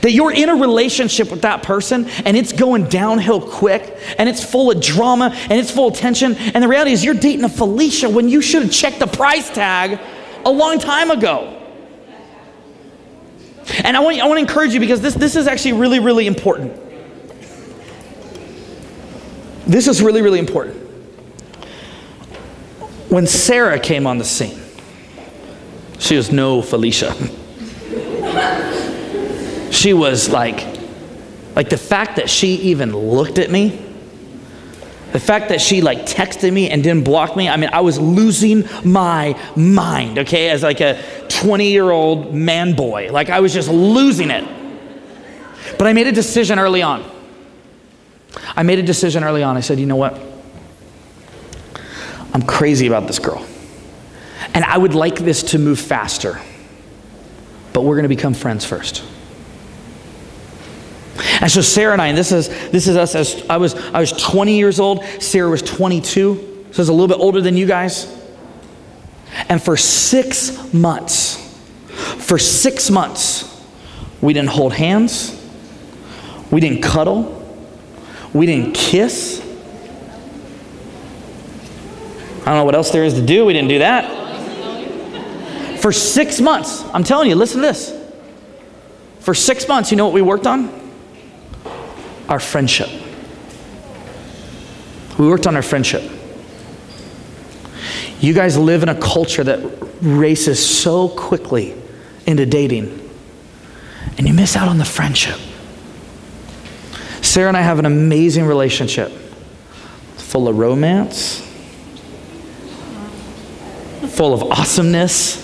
That 0.00 0.12
you're 0.12 0.32
in 0.32 0.48
a 0.48 0.54
relationship 0.54 1.30
with 1.30 1.42
that 1.42 1.62
person 1.62 2.08
and 2.24 2.36
it's 2.36 2.52
going 2.52 2.88
downhill 2.88 3.40
quick 3.40 3.98
and 4.18 4.28
it's 4.28 4.42
full 4.42 4.70
of 4.70 4.80
drama 4.80 5.30
and 5.34 5.52
it's 5.52 5.70
full 5.70 5.88
of 5.88 5.94
tension. 5.94 6.34
And 6.34 6.64
the 6.64 6.68
reality 6.68 6.92
is, 6.92 7.04
you're 7.04 7.14
dating 7.14 7.44
a 7.44 7.50
Felicia 7.50 8.08
when 8.08 8.28
you 8.28 8.40
should 8.40 8.62
have 8.62 8.72
checked 8.72 8.98
the 8.98 9.06
price 9.06 9.50
tag 9.50 10.00
a 10.44 10.50
long 10.50 10.78
time 10.78 11.10
ago. 11.10 11.50
And 13.82 13.96
I 13.96 14.00
want, 14.00 14.18
I 14.20 14.26
want 14.26 14.38
to 14.38 14.42
encourage 14.42 14.74
you 14.74 14.80
because 14.80 15.00
this, 15.00 15.14
this 15.14 15.36
is 15.36 15.46
actually 15.46 15.74
really, 15.74 15.98
really 15.98 16.26
important. 16.26 16.80
This 19.66 19.88
is 19.88 20.02
really, 20.02 20.22
really 20.22 20.38
important. 20.38 20.76
When 23.08 23.26
Sarah 23.26 23.78
came 23.78 24.06
on 24.06 24.18
the 24.18 24.24
scene, 24.24 24.60
she 25.98 26.16
was 26.16 26.32
no 26.32 26.60
Felicia. 26.60 27.14
she 29.70 29.94
was 29.94 30.28
like, 30.28 30.66
like 31.56 31.70
the 31.70 31.78
fact 31.78 32.16
that 32.16 32.28
she 32.28 32.56
even 32.56 32.94
looked 32.94 33.38
at 33.38 33.50
me, 33.50 33.80
the 35.12 35.20
fact 35.20 35.48
that 35.50 35.60
she 35.60 35.80
like 35.80 36.00
texted 36.00 36.52
me 36.52 36.68
and 36.68 36.82
didn't 36.82 37.04
block 37.04 37.36
me, 37.36 37.48
I 37.48 37.56
mean, 37.56 37.70
I 37.72 37.80
was 37.80 38.00
losing 38.00 38.68
my 38.84 39.38
mind, 39.54 40.18
okay, 40.18 40.50
as 40.50 40.64
like 40.64 40.80
a 40.80 41.00
20 41.28 41.70
year 41.70 41.90
old 41.90 42.34
man 42.34 42.74
boy. 42.74 43.12
Like 43.12 43.30
I 43.30 43.38
was 43.40 43.54
just 43.54 43.68
losing 43.68 44.30
it. 44.30 44.44
But 45.78 45.86
I 45.86 45.92
made 45.92 46.08
a 46.08 46.12
decision 46.12 46.58
early 46.58 46.82
on. 46.82 47.13
I 48.56 48.62
made 48.62 48.78
a 48.78 48.82
decision 48.82 49.24
early 49.24 49.42
on. 49.42 49.56
I 49.56 49.60
said, 49.60 49.78
you 49.78 49.86
know 49.86 49.96
what? 49.96 50.20
I'm 52.32 52.42
crazy 52.42 52.86
about 52.86 53.06
this 53.06 53.18
girl. 53.18 53.46
And 54.54 54.64
I 54.64 54.76
would 54.76 54.94
like 54.94 55.16
this 55.16 55.42
to 55.52 55.58
move 55.58 55.78
faster. 55.78 56.40
But 57.72 57.82
we're 57.82 57.94
going 57.94 58.04
to 58.04 58.08
become 58.08 58.34
friends 58.34 58.64
first. 58.64 59.04
And 61.40 61.50
so 61.50 61.60
Sarah 61.60 61.92
and 61.92 62.02
I, 62.02 62.08
and 62.08 62.18
this 62.18 62.32
is 62.32 62.48
this 62.70 62.88
is 62.88 62.96
us 62.96 63.14
as 63.14 63.44
I 63.48 63.56
was 63.56 63.74
I 63.74 64.00
was 64.00 64.12
20 64.12 64.56
years 64.56 64.80
old, 64.80 65.04
Sarah 65.20 65.50
was 65.50 65.62
22, 65.62 66.66
so 66.70 66.76
I 66.76 66.80
was 66.80 66.88
a 66.88 66.92
little 66.92 67.08
bit 67.08 67.18
older 67.18 67.40
than 67.40 67.56
you 67.56 67.66
guys. 67.66 68.12
And 69.48 69.62
for 69.62 69.76
six 69.76 70.72
months, 70.72 71.36
for 72.18 72.38
six 72.38 72.90
months, 72.90 73.62
we 74.20 74.32
didn't 74.32 74.50
hold 74.50 74.72
hands, 74.72 75.40
we 76.50 76.60
didn't 76.60 76.82
cuddle, 76.82 77.43
we 78.34 78.44
didn't 78.44 78.74
kiss. 78.74 79.40
I 82.42 82.44
don't 82.46 82.56
know 82.56 82.64
what 82.64 82.74
else 82.74 82.90
there 82.90 83.04
is 83.04 83.14
to 83.14 83.24
do. 83.24 83.46
We 83.46 83.54
didn't 83.54 83.70
do 83.70 83.78
that. 83.78 84.20
For 85.80 85.92
six 85.92 86.40
months, 86.40 86.82
I'm 86.92 87.04
telling 87.04 87.30
you, 87.30 87.36
listen 87.36 87.62
to 87.62 87.66
this. 87.66 87.92
For 89.20 89.32
six 89.32 89.66
months, 89.66 89.90
you 89.90 89.96
know 89.96 90.04
what 90.04 90.12
we 90.12 90.20
worked 90.20 90.46
on? 90.46 90.84
our 92.28 92.40
friendship. 92.40 92.88
We 95.18 95.28
worked 95.28 95.46
on 95.46 95.56
our 95.56 95.62
friendship. 95.62 96.10
You 98.20 98.32
guys 98.32 98.56
live 98.56 98.82
in 98.82 98.88
a 98.88 98.98
culture 98.98 99.44
that 99.44 99.60
races 100.00 100.64
so 100.64 101.08
quickly 101.08 101.74
into 102.26 102.46
dating, 102.46 103.00
and 104.16 104.26
you 104.26 104.32
miss 104.32 104.56
out 104.56 104.68
on 104.68 104.78
the 104.78 104.84
friendship. 104.84 105.38
Sarah 107.34 107.48
and 107.48 107.56
I 107.56 107.62
have 107.62 107.80
an 107.80 107.84
amazing 107.84 108.46
relationship 108.46 109.10
full 110.18 110.46
of 110.46 110.56
romance, 110.56 111.40
full 114.06 114.32
of 114.32 114.44
awesomeness, 114.52 115.34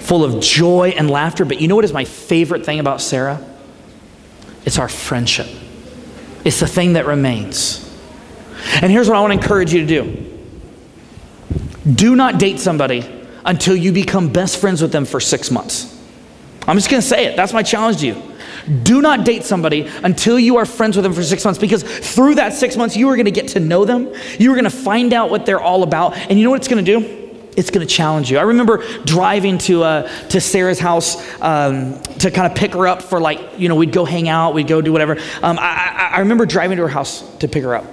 full 0.00 0.24
of 0.24 0.42
joy 0.42 0.92
and 0.96 1.08
laughter. 1.08 1.44
But 1.44 1.60
you 1.60 1.68
know 1.68 1.76
what 1.76 1.84
is 1.84 1.92
my 1.92 2.04
favorite 2.04 2.66
thing 2.66 2.80
about 2.80 3.00
Sarah? 3.00 3.40
It's 4.64 4.76
our 4.76 4.88
friendship. 4.88 5.46
It's 6.44 6.58
the 6.58 6.66
thing 6.66 6.94
that 6.94 7.06
remains. 7.06 7.88
And 8.80 8.90
here's 8.90 9.08
what 9.08 9.16
I 9.16 9.20
want 9.20 9.34
to 9.34 9.38
encourage 9.38 9.72
you 9.72 9.86
to 9.86 9.86
do 9.86 10.40
do 11.94 12.16
not 12.16 12.40
date 12.40 12.58
somebody 12.58 13.08
until 13.44 13.76
you 13.76 13.92
become 13.92 14.32
best 14.32 14.60
friends 14.60 14.82
with 14.82 14.90
them 14.90 15.04
for 15.04 15.20
six 15.20 15.48
months. 15.48 15.96
I'm 16.66 16.76
just 16.76 16.90
going 16.90 17.00
to 17.00 17.06
say 17.06 17.26
it. 17.26 17.36
That's 17.36 17.52
my 17.52 17.62
challenge 17.62 18.00
to 18.00 18.08
you. 18.08 18.31
Do 18.82 19.02
not 19.02 19.24
date 19.24 19.44
somebody 19.44 19.88
until 20.04 20.38
you 20.38 20.56
are 20.56 20.66
friends 20.66 20.96
with 20.96 21.02
them 21.02 21.12
for 21.12 21.22
six 21.22 21.44
months 21.44 21.58
because 21.58 21.82
through 21.82 22.36
that 22.36 22.52
six 22.52 22.76
months, 22.76 22.96
you 22.96 23.08
are 23.08 23.16
going 23.16 23.26
to 23.26 23.32
get 23.32 23.48
to 23.48 23.60
know 23.60 23.84
them. 23.84 24.12
You 24.38 24.52
are 24.52 24.54
going 24.54 24.64
to 24.64 24.70
find 24.70 25.12
out 25.12 25.30
what 25.30 25.46
they're 25.46 25.60
all 25.60 25.82
about. 25.82 26.16
And 26.16 26.38
you 26.38 26.44
know 26.44 26.50
what 26.50 26.60
it's 26.60 26.68
going 26.68 26.84
to 26.84 27.00
do? 27.00 27.22
it's 27.56 27.70
going 27.70 27.86
to 27.86 27.92
challenge 27.92 28.30
you. 28.30 28.38
I 28.38 28.42
remember 28.42 28.82
driving 29.04 29.58
to 29.58 29.82
uh, 29.82 30.08
to 30.28 30.40
Sarah's 30.40 30.78
house 30.78 31.16
um, 31.42 32.02
to 32.18 32.30
kind 32.30 32.50
of 32.50 32.56
pick 32.56 32.72
her 32.72 32.86
up 32.86 33.02
for 33.02 33.20
like 33.20 33.58
you 33.58 33.68
know 33.68 33.76
we'd 33.76 33.92
go 33.92 34.04
hang 34.04 34.28
out, 34.28 34.54
we'd 34.54 34.68
go 34.68 34.80
do 34.80 34.92
whatever. 34.92 35.18
Um, 35.42 35.58
I, 35.58 36.10
I, 36.12 36.16
I 36.16 36.18
remember 36.20 36.46
driving 36.46 36.76
to 36.76 36.82
her 36.82 36.88
house 36.88 37.20
to 37.38 37.48
pick 37.48 37.62
her 37.62 37.74
up, 37.74 37.84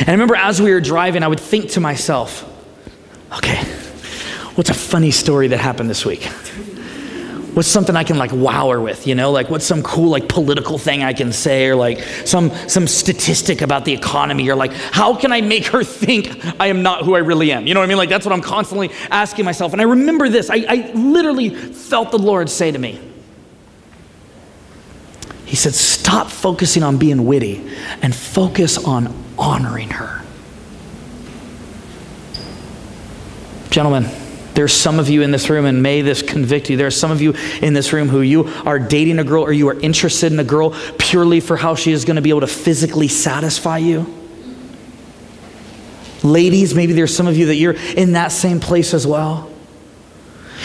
and 0.00 0.08
I 0.08 0.12
remember 0.12 0.36
as 0.36 0.62
we 0.62 0.72
were 0.72 0.80
driving, 0.80 1.22
I 1.22 1.28
would 1.28 1.40
think 1.40 1.70
to 1.70 1.80
myself, 1.80 2.48
okay, 3.38 3.64
what's 4.54 4.70
a 4.70 4.74
funny 4.74 5.10
story 5.10 5.48
that 5.48 5.58
happened 5.58 5.90
this 5.90 6.04
week? 6.04 6.28
What's 7.54 7.68
something 7.68 7.96
I 7.96 8.04
can 8.04 8.18
like 8.18 8.32
wow 8.32 8.70
her 8.70 8.80
with, 8.80 9.06
you 9.06 9.14
know? 9.14 9.30
Like 9.30 9.50
what's 9.50 9.64
some 9.64 9.82
cool 9.82 10.10
like 10.10 10.28
political 10.28 10.78
thing 10.78 11.02
I 11.02 11.12
can 11.12 11.32
say 11.32 11.66
or 11.66 11.76
like 11.76 12.00
some 12.24 12.50
some 12.68 12.86
statistic 12.86 13.60
about 13.60 13.84
the 13.84 13.92
economy 13.92 14.48
or 14.50 14.54
like 14.54 14.72
how 14.72 15.14
can 15.14 15.32
I 15.32 15.40
make 15.40 15.66
her 15.66 15.84
think 15.84 16.44
I 16.60 16.68
am 16.68 16.82
not 16.82 17.04
who 17.04 17.14
I 17.14 17.18
really 17.18 17.52
am? 17.52 17.66
You 17.66 17.74
know 17.74 17.80
what 17.80 17.84
I 17.84 17.88
mean? 17.88 17.98
Like 17.98 18.08
that's 18.08 18.24
what 18.26 18.32
I'm 18.32 18.42
constantly 18.42 18.90
asking 19.10 19.44
myself. 19.44 19.72
And 19.72 19.80
I 19.80 19.84
remember 19.84 20.28
this. 20.28 20.50
I, 20.50 20.64
I 20.68 20.92
literally 20.94 21.50
felt 21.50 22.10
the 22.10 22.18
Lord 22.18 22.48
say 22.48 22.70
to 22.70 22.78
me. 22.78 23.00
He 25.44 25.56
said, 25.56 25.74
Stop 25.74 26.30
focusing 26.30 26.82
on 26.82 26.96
being 26.96 27.26
witty 27.26 27.68
and 28.00 28.14
focus 28.14 28.78
on 28.78 29.14
honoring 29.38 29.90
her. 29.90 30.22
Gentlemen, 33.68 34.04
there's 34.54 34.72
some 34.72 34.98
of 34.98 35.08
you 35.08 35.22
in 35.22 35.30
this 35.30 35.48
room, 35.48 35.64
and 35.64 35.82
may 35.82 36.02
this 36.02 36.22
convict 36.22 36.68
you. 36.70 36.76
There 36.76 36.86
are 36.86 36.90
some 36.90 37.10
of 37.10 37.22
you 37.22 37.34
in 37.60 37.72
this 37.72 37.92
room 37.92 38.08
who 38.08 38.20
you 38.20 38.48
are 38.66 38.78
dating 38.78 39.18
a 39.18 39.24
girl 39.24 39.44
or 39.44 39.52
you 39.52 39.68
are 39.68 39.80
interested 39.80 40.32
in 40.32 40.38
a 40.38 40.44
girl 40.44 40.76
purely 40.98 41.40
for 41.40 41.56
how 41.56 41.74
she 41.74 41.92
is 41.92 42.04
going 42.04 42.16
to 42.16 42.22
be 42.22 42.30
able 42.30 42.40
to 42.40 42.46
physically 42.46 43.08
satisfy 43.08 43.78
you. 43.78 44.12
Ladies, 46.22 46.74
maybe 46.74 46.92
there's 46.92 47.14
some 47.14 47.26
of 47.26 47.36
you 47.36 47.46
that 47.46 47.56
you're 47.56 47.76
in 47.96 48.12
that 48.12 48.28
same 48.28 48.60
place 48.60 48.94
as 48.94 49.06
well. 49.06 49.50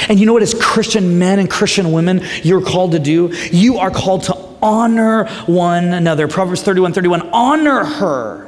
And 0.10 0.20
you 0.20 0.26
know 0.26 0.34
what, 0.34 0.44
as 0.44 0.54
Christian 0.54 1.18
men 1.18 1.40
and 1.40 1.50
Christian 1.50 1.92
women, 1.92 2.22
you're 2.44 2.62
called 2.62 2.92
to 2.92 3.00
do? 3.00 3.34
You 3.52 3.78
are 3.78 3.90
called 3.90 4.24
to 4.26 4.36
honor 4.62 5.28
one 5.46 5.86
another. 5.86 6.28
Proverbs 6.28 6.62
31 6.62 6.94
31, 6.94 7.30
honor 7.30 7.84
her 7.84 8.48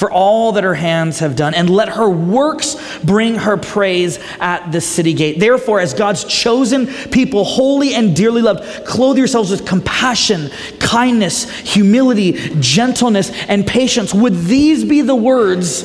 for 0.00 0.10
all 0.10 0.52
that 0.52 0.64
her 0.64 0.72
hands 0.72 1.18
have 1.18 1.36
done, 1.36 1.52
and 1.52 1.68
let 1.68 1.90
her 1.90 2.08
works 2.08 2.74
bring 3.04 3.34
her 3.34 3.58
praise 3.58 4.18
at 4.40 4.72
the 4.72 4.80
city 4.80 5.12
gate. 5.12 5.38
Therefore, 5.38 5.78
as 5.78 5.92
God's 5.92 6.24
chosen 6.24 6.86
people, 6.86 7.44
holy 7.44 7.94
and 7.94 8.16
dearly 8.16 8.40
loved, 8.40 8.86
clothe 8.86 9.18
yourselves 9.18 9.50
with 9.50 9.66
compassion, 9.66 10.48
kindness, 10.78 11.50
humility, 11.50 12.32
gentleness, 12.60 13.30
and 13.46 13.66
patience. 13.66 14.14
Would 14.14 14.36
these 14.36 14.86
be 14.86 15.02
the 15.02 15.14
words 15.14 15.82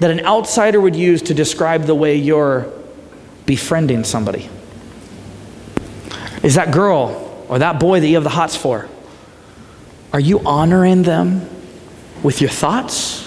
that 0.00 0.10
an 0.10 0.26
outsider 0.26 0.78
would 0.78 0.94
use 0.94 1.22
to 1.22 1.32
describe 1.32 1.84
the 1.84 1.94
way 1.94 2.14
you're 2.14 2.70
befriending 3.46 4.04
somebody? 4.04 4.50
Is 6.42 6.56
that 6.56 6.72
girl 6.72 7.46
or 7.48 7.58
that 7.60 7.80
boy 7.80 8.00
that 8.00 8.06
you 8.06 8.16
have 8.16 8.24
the 8.24 8.28
hots 8.28 8.54
for? 8.54 8.86
Are 10.12 10.20
you 10.20 10.40
honoring 10.40 11.04
them 11.04 11.48
with 12.22 12.42
your 12.42 12.50
thoughts? 12.50 13.25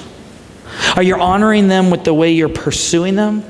Are 0.95 1.03
you 1.03 1.15
honoring 1.15 1.67
them 1.67 1.89
with 1.89 2.03
the 2.03 2.13
way 2.13 2.31
you're 2.31 2.49
pursuing 2.49 3.15
them? 3.15 3.43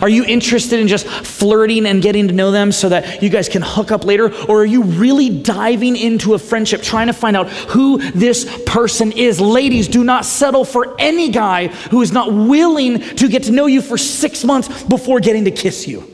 Are 0.00 0.08
you 0.08 0.24
interested 0.24 0.80
in 0.80 0.88
just 0.88 1.06
flirting 1.06 1.86
and 1.86 2.02
getting 2.02 2.28
to 2.28 2.34
know 2.34 2.50
them 2.50 2.72
so 2.72 2.88
that 2.90 3.22
you 3.22 3.28
guys 3.28 3.48
can 3.48 3.62
hook 3.62 3.90
up 3.90 4.04
later? 4.04 4.32
Or 4.46 4.62
are 4.62 4.66
you 4.66 4.82
really 4.82 5.42
diving 5.42 5.96
into 5.96 6.34
a 6.34 6.38
friendship, 6.38 6.82
trying 6.82 7.06
to 7.06 7.12
find 7.12 7.36
out 7.36 7.48
who 7.48 7.98
this 7.98 8.62
person 8.66 9.12
is? 9.12 9.40
Ladies, 9.40 9.88
do 9.88 10.04
not 10.04 10.24
settle 10.24 10.64
for 10.64 10.96
any 10.98 11.30
guy 11.30 11.68
who 11.68 12.02
is 12.02 12.12
not 12.12 12.32
willing 12.32 13.00
to 13.00 13.28
get 13.28 13.44
to 13.44 13.52
know 13.52 13.66
you 13.66 13.80
for 13.80 13.96
six 13.96 14.44
months 14.44 14.82
before 14.84 15.20
getting 15.20 15.44
to 15.44 15.50
kiss 15.50 15.88
you. 15.88 16.04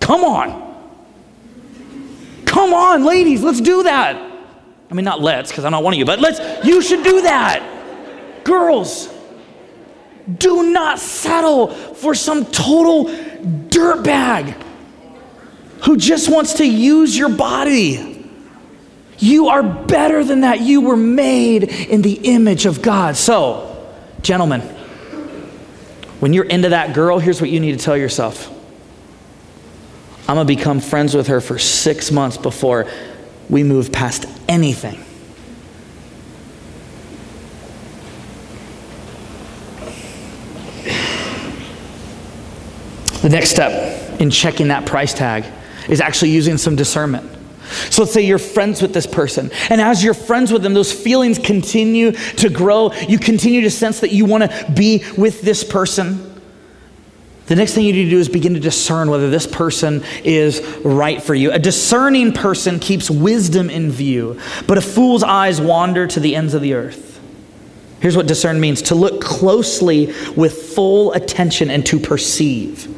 Come 0.00 0.22
on. 0.22 0.64
Come 2.44 2.72
on, 2.72 3.04
ladies, 3.04 3.42
let's 3.42 3.60
do 3.60 3.82
that. 3.82 4.16
I 4.88 4.94
mean, 4.94 5.04
not 5.04 5.20
let's, 5.20 5.50
because 5.50 5.64
I'm 5.64 5.72
not 5.72 5.82
one 5.82 5.94
of 5.94 5.98
you, 5.98 6.04
but 6.04 6.20
let's, 6.20 6.64
you 6.64 6.80
should 6.80 7.02
do 7.02 7.22
that. 7.22 8.44
Girls, 8.44 9.08
do 10.32 10.72
not 10.72 10.98
settle 10.98 11.68
for 11.68 12.14
some 12.14 12.46
total 12.46 13.04
dirtbag 13.04 14.60
who 15.84 15.96
just 15.96 16.30
wants 16.30 16.54
to 16.54 16.66
use 16.66 17.16
your 17.16 17.28
body. 17.28 18.12
You 19.18 19.48
are 19.48 19.62
better 19.62 20.24
than 20.24 20.40
that. 20.40 20.60
You 20.60 20.80
were 20.80 20.96
made 20.96 21.64
in 21.64 22.02
the 22.02 22.14
image 22.14 22.66
of 22.66 22.82
God. 22.82 23.16
So, 23.16 23.86
gentlemen, 24.20 24.62
when 26.20 26.32
you're 26.32 26.44
into 26.44 26.70
that 26.70 26.94
girl, 26.94 27.18
here's 27.18 27.40
what 27.40 27.50
you 27.50 27.60
need 27.60 27.78
to 27.78 27.84
tell 27.84 27.96
yourself 27.96 28.52
I'm 30.28 30.34
going 30.34 30.46
to 30.46 30.56
become 30.56 30.80
friends 30.80 31.14
with 31.14 31.28
her 31.28 31.40
for 31.40 31.58
six 31.58 32.10
months 32.10 32.36
before 32.36 32.90
we 33.48 33.62
move 33.62 33.92
past 33.92 34.26
anything. 34.48 35.05
The 43.26 43.32
next 43.32 43.50
step 43.50 44.20
in 44.20 44.30
checking 44.30 44.68
that 44.68 44.86
price 44.86 45.12
tag 45.12 45.44
is 45.88 46.00
actually 46.00 46.30
using 46.30 46.56
some 46.58 46.76
discernment. 46.76 47.28
So 47.90 48.02
let's 48.02 48.14
say 48.14 48.20
you're 48.20 48.38
friends 48.38 48.80
with 48.80 48.94
this 48.94 49.04
person, 49.04 49.50
and 49.68 49.80
as 49.80 50.04
you're 50.04 50.14
friends 50.14 50.52
with 50.52 50.62
them, 50.62 50.74
those 50.74 50.92
feelings 50.92 51.36
continue 51.40 52.12
to 52.12 52.48
grow. 52.48 52.92
You 52.92 53.18
continue 53.18 53.62
to 53.62 53.70
sense 53.70 53.98
that 53.98 54.12
you 54.12 54.26
want 54.26 54.48
to 54.48 54.72
be 54.76 55.02
with 55.18 55.42
this 55.42 55.64
person. 55.64 56.40
The 57.46 57.56
next 57.56 57.74
thing 57.74 57.84
you 57.84 57.92
need 57.94 58.04
to 58.04 58.10
do 58.10 58.18
is 58.20 58.28
begin 58.28 58.54
to 58.54 58.60
discern 58.60 59.10
whether 59.10 59.28
this 59.28 59.48
person 59.48 60.04
is 60.22 60.64
right 60.84 61.20
for 61.20 61.34
you. 61.34 61.50
A 61.50 61.58
discerning 61.58 62.30
person 62.30 62.78
keeps 62.78 63.10
wisdom 63.10 63.70
in 63.70 63.90
view, 63.90 64.38
but 64.68 64.78
a 64.78 64.80
fool's 64.80 65.24
eyes 65.24 65.60
wander 65.60 66.06
to 66.06 66.20
the 66.20 66.36
ends 66.36 66.54
of 66.54 66.62
the 66.62 66.74
earth. 66.74 67.20
Here's 67.98 68.16
what 68.16 68.28
discern 68.28 68.60
means 68.60 68.82
to 68.82 68.94
look 68.94 69.20
closely 69.20 70.14
with 70.36 70.74
full 70.76 71.12
attention 71.12 71.70
and 71.70 71.84
to 71.86 71.98
perceive 71.98 72.92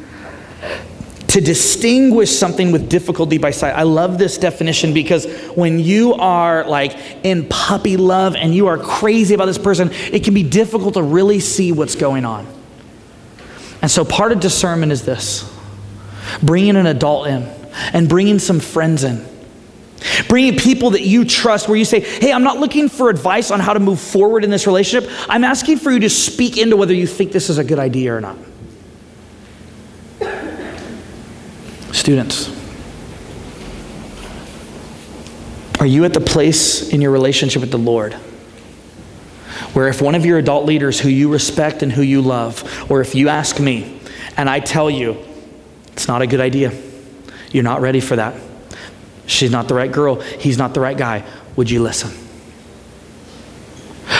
to 1.29 1.41
distinguish 1.41 2.31
something 2.31 2.71
with 2.71 2.89
difficulty 2.89 3.37
by 3.37 3.51
sight. 3.51 3.73
I 3.73 3.83
love 3.83 4.17
this 4.17 4.37
definition 4.37 4.93
because 4.93 5.25
when 5.55 5.79
you 5.79 6.15
are 6.15 6.67
like 6.67 6.97
in 7.23 7.47
puppy 7.47 7.97
love 7.97 8.35
and 8.35 8.53
you 8.53 8.67
are 8.67 8.77
crazy 8.77 9.35
about 9.35 9.45
this 9.45 9.59
person, 9.59 9.91
it 10.11 10.23
can 10.23 10.33
be 10.33 10.43
difficult 10.43 10.95
to 10.95 11.03
really 11.03 11.39
see 11.39 11.71
what's 11.71 11.95
going 11.95 12.25
on. 12.25 12.47
And 13.81 13.91
so 13.91 14.03
part 14.03 14.31
of 14.31 14.39
discernment 14.39 14.91
is 14.91 15.03
this 15.03 15.49
bringing 16.41 16.75
an 16.75 16.87
adult 16.87 17.27
in 17.27 17.43
and 17.93 18.09
bringing 18.09 18.39
some 18.39 18.59
friends 18.59 19.03
in. 19.03 19.25
Bringing 20.29 20.57
people 20.57 20.91
that 20.91 21.01
you 21.01 21.25
trust, 21.25 21.67
where 21.67 21.77
you 21.77 21.83
say, 21.83 21.99
Hey, 21.99 22.31
I'm 22.31 22.43
not 22.43 22.57
looking 22.57 22.87
for 22.87 23.09
advice 23.09 23.51
on 23.51 23.59
how 23.59 23.73
to 23.73 23.81
move 23.81 23.99
forward 23.99 24.45
in 24.45 24.49
this 24.49 24.65
relationship. 24.65 25.11
I'm 25.27 25.43
asking 25.43 25.77
for 25.77 25.91
you 25.91 25.99
to 25.99 26.09
speak 26.09 26.57
into 26.57 26.77
whether 26.77 26.93
you 26.93 27.05
think 27.05 27.33
this 27.33 27.49
is 27.49 27.57
a 27.57 27.65
good 27.65 27.79
idea 27.79 28.15
or 28.15 28.21
not. 28.21 28.37
Students, 31.99 32.47
are 35.81 35.85
you 35.85 36.05
at 36.05 36.13
the 36.13 36.21
place 36.21 36.93
in 36.93 37.01
your 37.01 37.11
relationship 37.11 37.59
with 37.59 37.71
the 37.71 37.77
Lord 37.77 38.13
where 39.73 39.89
if 39.89 40.01
one 40.01 40.15
of 40.15 40.25
your 40.25 40.37
adult 40.37 40.65
leaders 40.65 40.97
who 40.97 41.09
you 41.09 41.29
respect 41.29 41.83
and 41.83 41.91
who 41.91 42.01
you 42.01 42.21
love, 42.21 42.89
or 42.89 43.01
if 43.01 43.15
you 43.15 43.27
ask 43.27 43.59
me 43.59 43.99
and 44.37 44.49
I 44.49 44.61
tell 44.61 44.89
you 44.89 45.17
it's 45.91 46.07
not 46.07 46.21
a 46.21 46.27
good 46.27 46.39
idea, 46.39 46.71
you're 47.51 47.65
not 47.65 47.81
ready 47.81 47.99
for 47.99 48.15
that, 48.15 48.33
she's 49.27 49.51
not 49.51 49.67
the 49.67 49.75
right 49.75 49.91
girl, 49.91 50.21
he's 50.21 50.57
not 50.57 50.73
the 50.73 50.79
right 50.79 50.97
guy, 50.97 51.25
would 51.57 51.69
you 51.69 51.83
listen? 51.83 52.11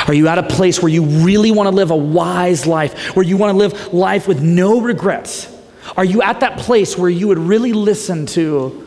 Are 0.06 0.14
you 0.14 0.28
at 0.28 0.38
a 0.38 0.44
place 0.44 0.82
where 0.82 0.92
you 0.92 1.06
really 1.06 1.52
want 1.52 1.70
to 1.70 1.74
live 1.74 1.92
a 1.92 1.96
wise 1.96 2.68
life, 2.68 3.16
where 3.16 3.26
you 3.26 3.38
want 3.38 3.54
to 3.54 3.58
live 3.58 3.94
life 3.94 4.28
with 4.28 4.42
no 4.42 4.82
regrets? 4.82 5.56
Are 5.98 6.06
you 6.06 6.22
at 6.22 6.42
that 6.42 6.60
place 6.60 6.98
where 6.98 7.10
you 7.10 7.28
would 7.28 7.38
really 7.38 7.74
listen 7.74 8.26
to 8.28 8.86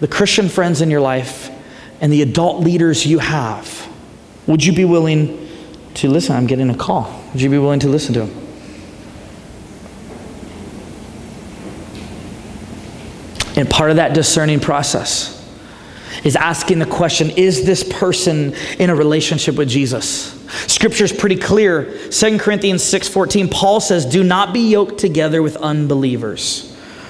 the 0.00 0.08
Christian 0.08 0.48
friends 0.48 0.80
in 0.80 0.90
your 0.90 1.00
life 1.00 1.50
and 2.00 2.12
the 2.12 2.22
adult 2.22 2.62
leaders 2.62 3.06
you 3.06 3.18
have? 3.18 3.88
Would 4.46 4.64
you 4.64 4.72
be 4.72 4.84
willing 4.84 5.48
to 5.94 6.08
listen? 6.08 6.34
I'm 6.36 6.46
getting 6.46 6.70
a 6.70 6.76
call. 6.76 7.22
Would 7.32 7.42
you 7.42 7.50
be 7.50 7.58
willing 7.58 7.80
to 7.80 7.88
listen 7.88 8.14
to 8.14 8.20
them? 8.26 8.38
And 13.56 13.68
part 13.68 13.90
of 13.90 13.96
that 13.96 14.14
discerning 14.14 14.60
process 14.60 15.41
is 16.24 16.36
asking 16.36 16.78
the 16.78 16.86
question 16.86 17.30
is 17.30 17.64
this 17.64 17.84
person 17.84 18.54
in 18.78 18.90
a 18.90 18.94
relationship 18.94 19.56
with 19.56 19.68
Jesus? 19.68 20.38
Scripture 20.66 21.04
is 21.04 21.12
pretty 21.12 21.36
clear. 21.36 21.96
2 22.10 22.38
Corinthians 22.38 22.82
6:14 22.82 23.48
Paul 23.48 23.80
says, 23.80 24.04
"Do 24.04 24.22
not 24.22 24.52
be 24.52 24.60
yoked 24.60 24.98
together 24.98 25.42
with 25.42 25.56
unbelievers." 25.56 26.68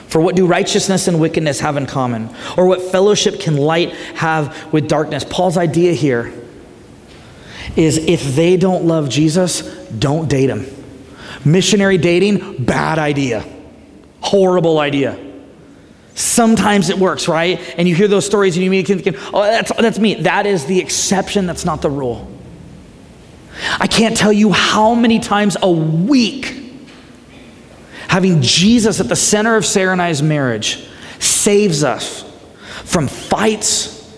For 0.09 0.21
what 0.21 0.37
do 0.37 0.45
righteousness 0.45 1.09
and 1.09 1.19
wickedness 1.19 1.61
have 1.61 1.79
in 1.79 1.87
common? 1.87 2.29
Or 2.59 2.67
what 2.67 2.83
fellowship 2.83 3.41
can 3.41 3.57
light 3.57 3.95
have 4.17 4.55
with 4.71 4.87
darkness? 4.87 5.25
Paul's 5.29 5.57
idea 5.57 5.95
here 5.95 6.31
is 7.77 7.97
if 7.97 8.37
they 8.37 8.59
don't 8.59 8.85
love 8.85 9.09
Jesus, 9.09 9.63
don't 9.99 10.29
date 10.29 10.49
them. 10.49 10.67
Missionary 11.45 11.97
dating, 11.97 12.57
bad 12.59 12.99
idea. 12.99 13.45
Horrible 14.21 14.79
idea. 14.79 15.17
Sometimes 16.15 16.91
it 16.91 16.99
works, 16.99 17.27
right? 17.27 17.59
And 17.79 17.89
you 17.89 17.95
hear 17.95 18.09
those 18.09 18.27
stories 18.27 18.57
and 18.57 18.65
you 18.65 18.71
immediately 18.71 19.03
think, 19.03 19.17
oh, 19.33 19.43
that's, 19.43 19.73
that's 19.75 19.99
me. 19.99 20.15
That 20.15 20.47
is 20.47 20.67
the 20.67 20.79
exception, 20.79 21.47
that's 21.47 21.65
not 21.65 21.81
the 21.81 21.91
rule. 21.91 22.31
I 23.79 23.87
can't 23.87 24.17
tell 24.17 24.33
you 24.33 24.53
how 24.53 24.95
many 24.95 25.19
times 25.21 25.57
a 25.63 25.71
week 25.71 26.59
having 28.09 28.43
Jesus 28.43 29.01
at 29.01 29.09
the 29.09 29.17
center 29.17 29.57
of 29.57 29.65
Sarah 29.65 29.93
and 29.93 30.03
I's 30.03 30.23
marriage 30.23 30.87
saves 31.19 31.83
us 31.83 32.31
from 32.85 33.09
fights, 33.09 34.15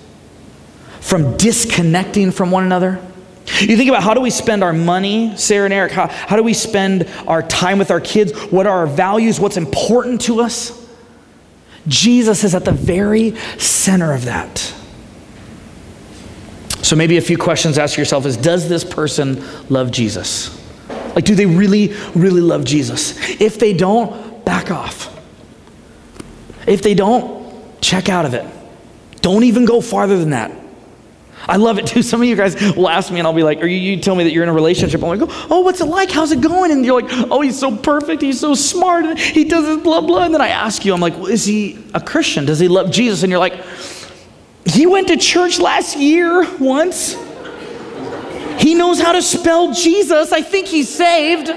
from 1.00 1.36
disconnecting 1.36 2.32
from 2.32 2.50
one 2.50 2.64
another. 2.64 3.00
You 3.60 3.76
think 3.76 3.88
about 3.88 4.02
how 4.02 4.14
do 4.14 4.20
we 4.20 4.30
spend 4.30 4.64
our 4.64 4.72
money, 4.72 5.36
Sarah 5.36 5.66
and 5.66 5.74
Eric? 5.74 5.92
How, 5.92 6.08
how 6.08 6.34
do 6.34 6.42
we 6.42 6.54
spend 6.54 7.08
our 7.26 7.42
time 7.42 7.78
with 7.78 7.90
our 7.90 8.00
kids? 8.00 8.32
What 8.50 8.66
are 8.66 8.78
our 8.78 8.86
values? 8.86 9.38
What's 9.38 9.58
important 9.58 10.22
to 10.22 10.40
us? 10.40 10.83
Jesus 11.86 12.44
is 12.44 12.54
at 12.54 12.64
the 12.64 12.72
very 12.72 13.36
center 13.58 14.12
of 14.12 14.24
that. 14.24 14.58
So 16.82 16.96
maybe 16.96 17.16
a 17.16 17.22
few 17.22 17.38
questions 17.38 17.78
ask 17.78 17.96
yourself 17.96 18.26
is 18.26 18.36
Does 18.36 18.68
this 18.68 18.84
person 18.84 19.42
love 19.68 19.90
Jesus? 19.90 20.60
Like, 21.14 21.24
do 21.24 21.34
they 21.34 21.46
really, 21.46 21.94
really 22.14 22.40
love 22.40 22.64
Jesus? 22.64 23.16
If 23.40 23.58
they 23.58 23.72
don't, 23.72 24.44
back 24.44 24.70
off. 24.70 25.10
If 26.66 26.82
they 26.82 26.94
don't, 26.94 27.80
check 27.80 28.08
out 28.08 28.26
of 28.26 28.34
it. 28.34 28.44
Don't 29.20 29.44
even 29.44 29.64
go 29.64 29.80
farther 29.80 30.18
than 30.18 30.30
that. 30.30 30.63
I 31.46 31.56
love 31.56 31.78
it 31.78 31.86
too. 31.86 32.02
Some 32.14 32.22
of 32.22 32.28
you 32.28 32.36
guys 32.36 32.54
will 32.76 32.88
ask 32.88 33.12
me, 33.12 33.18
and 33.18 33.26
I'll 33.26 33.34
be 33.34 33.42
like, 33.42 33.62
or 33.62 33.66
you, 33.66 33.76
you 33.76 34.00
tell 34.00 34.14
me 34.14 34.24
that 34.24 34.32
you're 34.32 34.42
in 34.42 34.48
a 34.48 34.54
relationship. 34.54 35.02
I'm 35.02 35.18
like, 35.18 35.28
oh, 35.50 35.60
what's 35.60 35.80
it 35.80 35.86
like? 35.86 36.10
How's 36.10 36.32
it 36.32 36.40
going? 36.40 36.70
And 36.70 36.84
you're 36.84 37.00
like, 37.00 37.10
oh, 37.30 37.40
he's 37.40 37.58
so 37.58 37.76
perfect. 37.76 38.22
He's 38.22 38.40
so 38.40 38.54
smart. 38.54 39.04
And 39.04 39.18
he 39.18 39.44
does 39.44 39.64
this, 39.64 39.82
blah, 39.82 40.00
blah. 40.00 40.24
And 40.24 40.34
then 40.34 40.40
I 40.40 40.48
ask 40.48 40.84
you, 40.84 40.94
I'm 40.94 41.00
like, 41.00 41.14
well, 41.14 41.26
is 41.26 41.44
he 41.44 41.78
a 41.92 42.00
Christian? 42.00 42.44
Does 42.44 42.58
he 42.58 42.68
love 42.68 42.90
Jesus? 42.90 43.22
And 43.22 43.30
you're 43.30 43.40
like, 43.40 43.64
he 44.64 44.86
went 44.86 45.08
to 45.08 45.16
church 45.16 45.58
last 45.58 45.96
year 45.96 46.46
once. 46.58 47.16
He 48.58 48.74
knows 48.74 49.00
how 49.00 49.12
to 49.12 49.22
spell 49.22 49.72
Jesus. 49.72 50.32
I 50.32 50.40
think 50.40 50.66
he's 50.66 50.88
saved. 50.88 51.50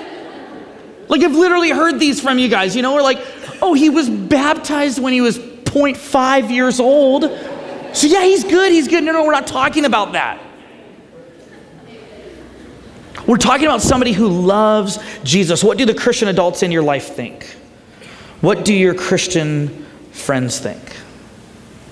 Like, 1.08 1.22
I've 1.22 1.36
literally 1.36 1.70
heard 1.70 2.00
these 2.00 2.20
from 2.20 2.38
you 2.38 2.50
guys. 2.50 2.76
You 2.76 2.82
know, 2.82 2.94
we're 2.94 3.02
like, 3.02 3.26
oh, 3.62 3.74
he 3.74 3.90
was 3.90 4.10
baptized 4.10 5.02
when 5.02 5.14
he 5.14 5.22
was 5.22 5.40
0.5 5.40 6.52
years 6.52 6.80
old. 6.80 7.24
So, 7.94 8.08
yeah, 8.08 8.24
he's 8.24 8.44
good. 8.44 8.72
He's 8.72 8.88
good. 8.88 9.04
No, 9.04 9.12
no, 9.12 9.24
we're 9.24 9.32
not 9.32 9.48
talking 9.48 9.86
about 9.86 10.14
that. 10.14 10.42
We're 13.28 13.38
talking 13.38 13.66
about 13.66 13.82
somebody 13.82 14.14
who 14.14 14.30
loves 14.30 15.00
Jesus. 15.24 15.64
What 15.64 15.78
do 15.78 15.86
the 15.86 15.94
Christian 15.94 16.30
adults 16.30 16.64
in 16.64 16.72
your 16.72 16.84
life 16.84 17.14
think? 17.14 17.46
What 18.40 18.64
do 18.64 18.74
your 18.74 18.94
Christian 18.94 19.86
friends 20.12 20.60
think? 20.60 20.82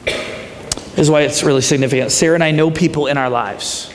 This 0.06 1.00
is 1.00 1.12
why 1.12 1.24
it's 1.24 1.44
really 1.44 1.62
significant. 1.62 2.12
Sarah 2.12 2.36
and 2.36 2.44
I 2.44 2.52
know 2.52 2.72
people 2.72 3.08
in 3.08 3.18
our 3.18 3.30
lives 3.30 3.92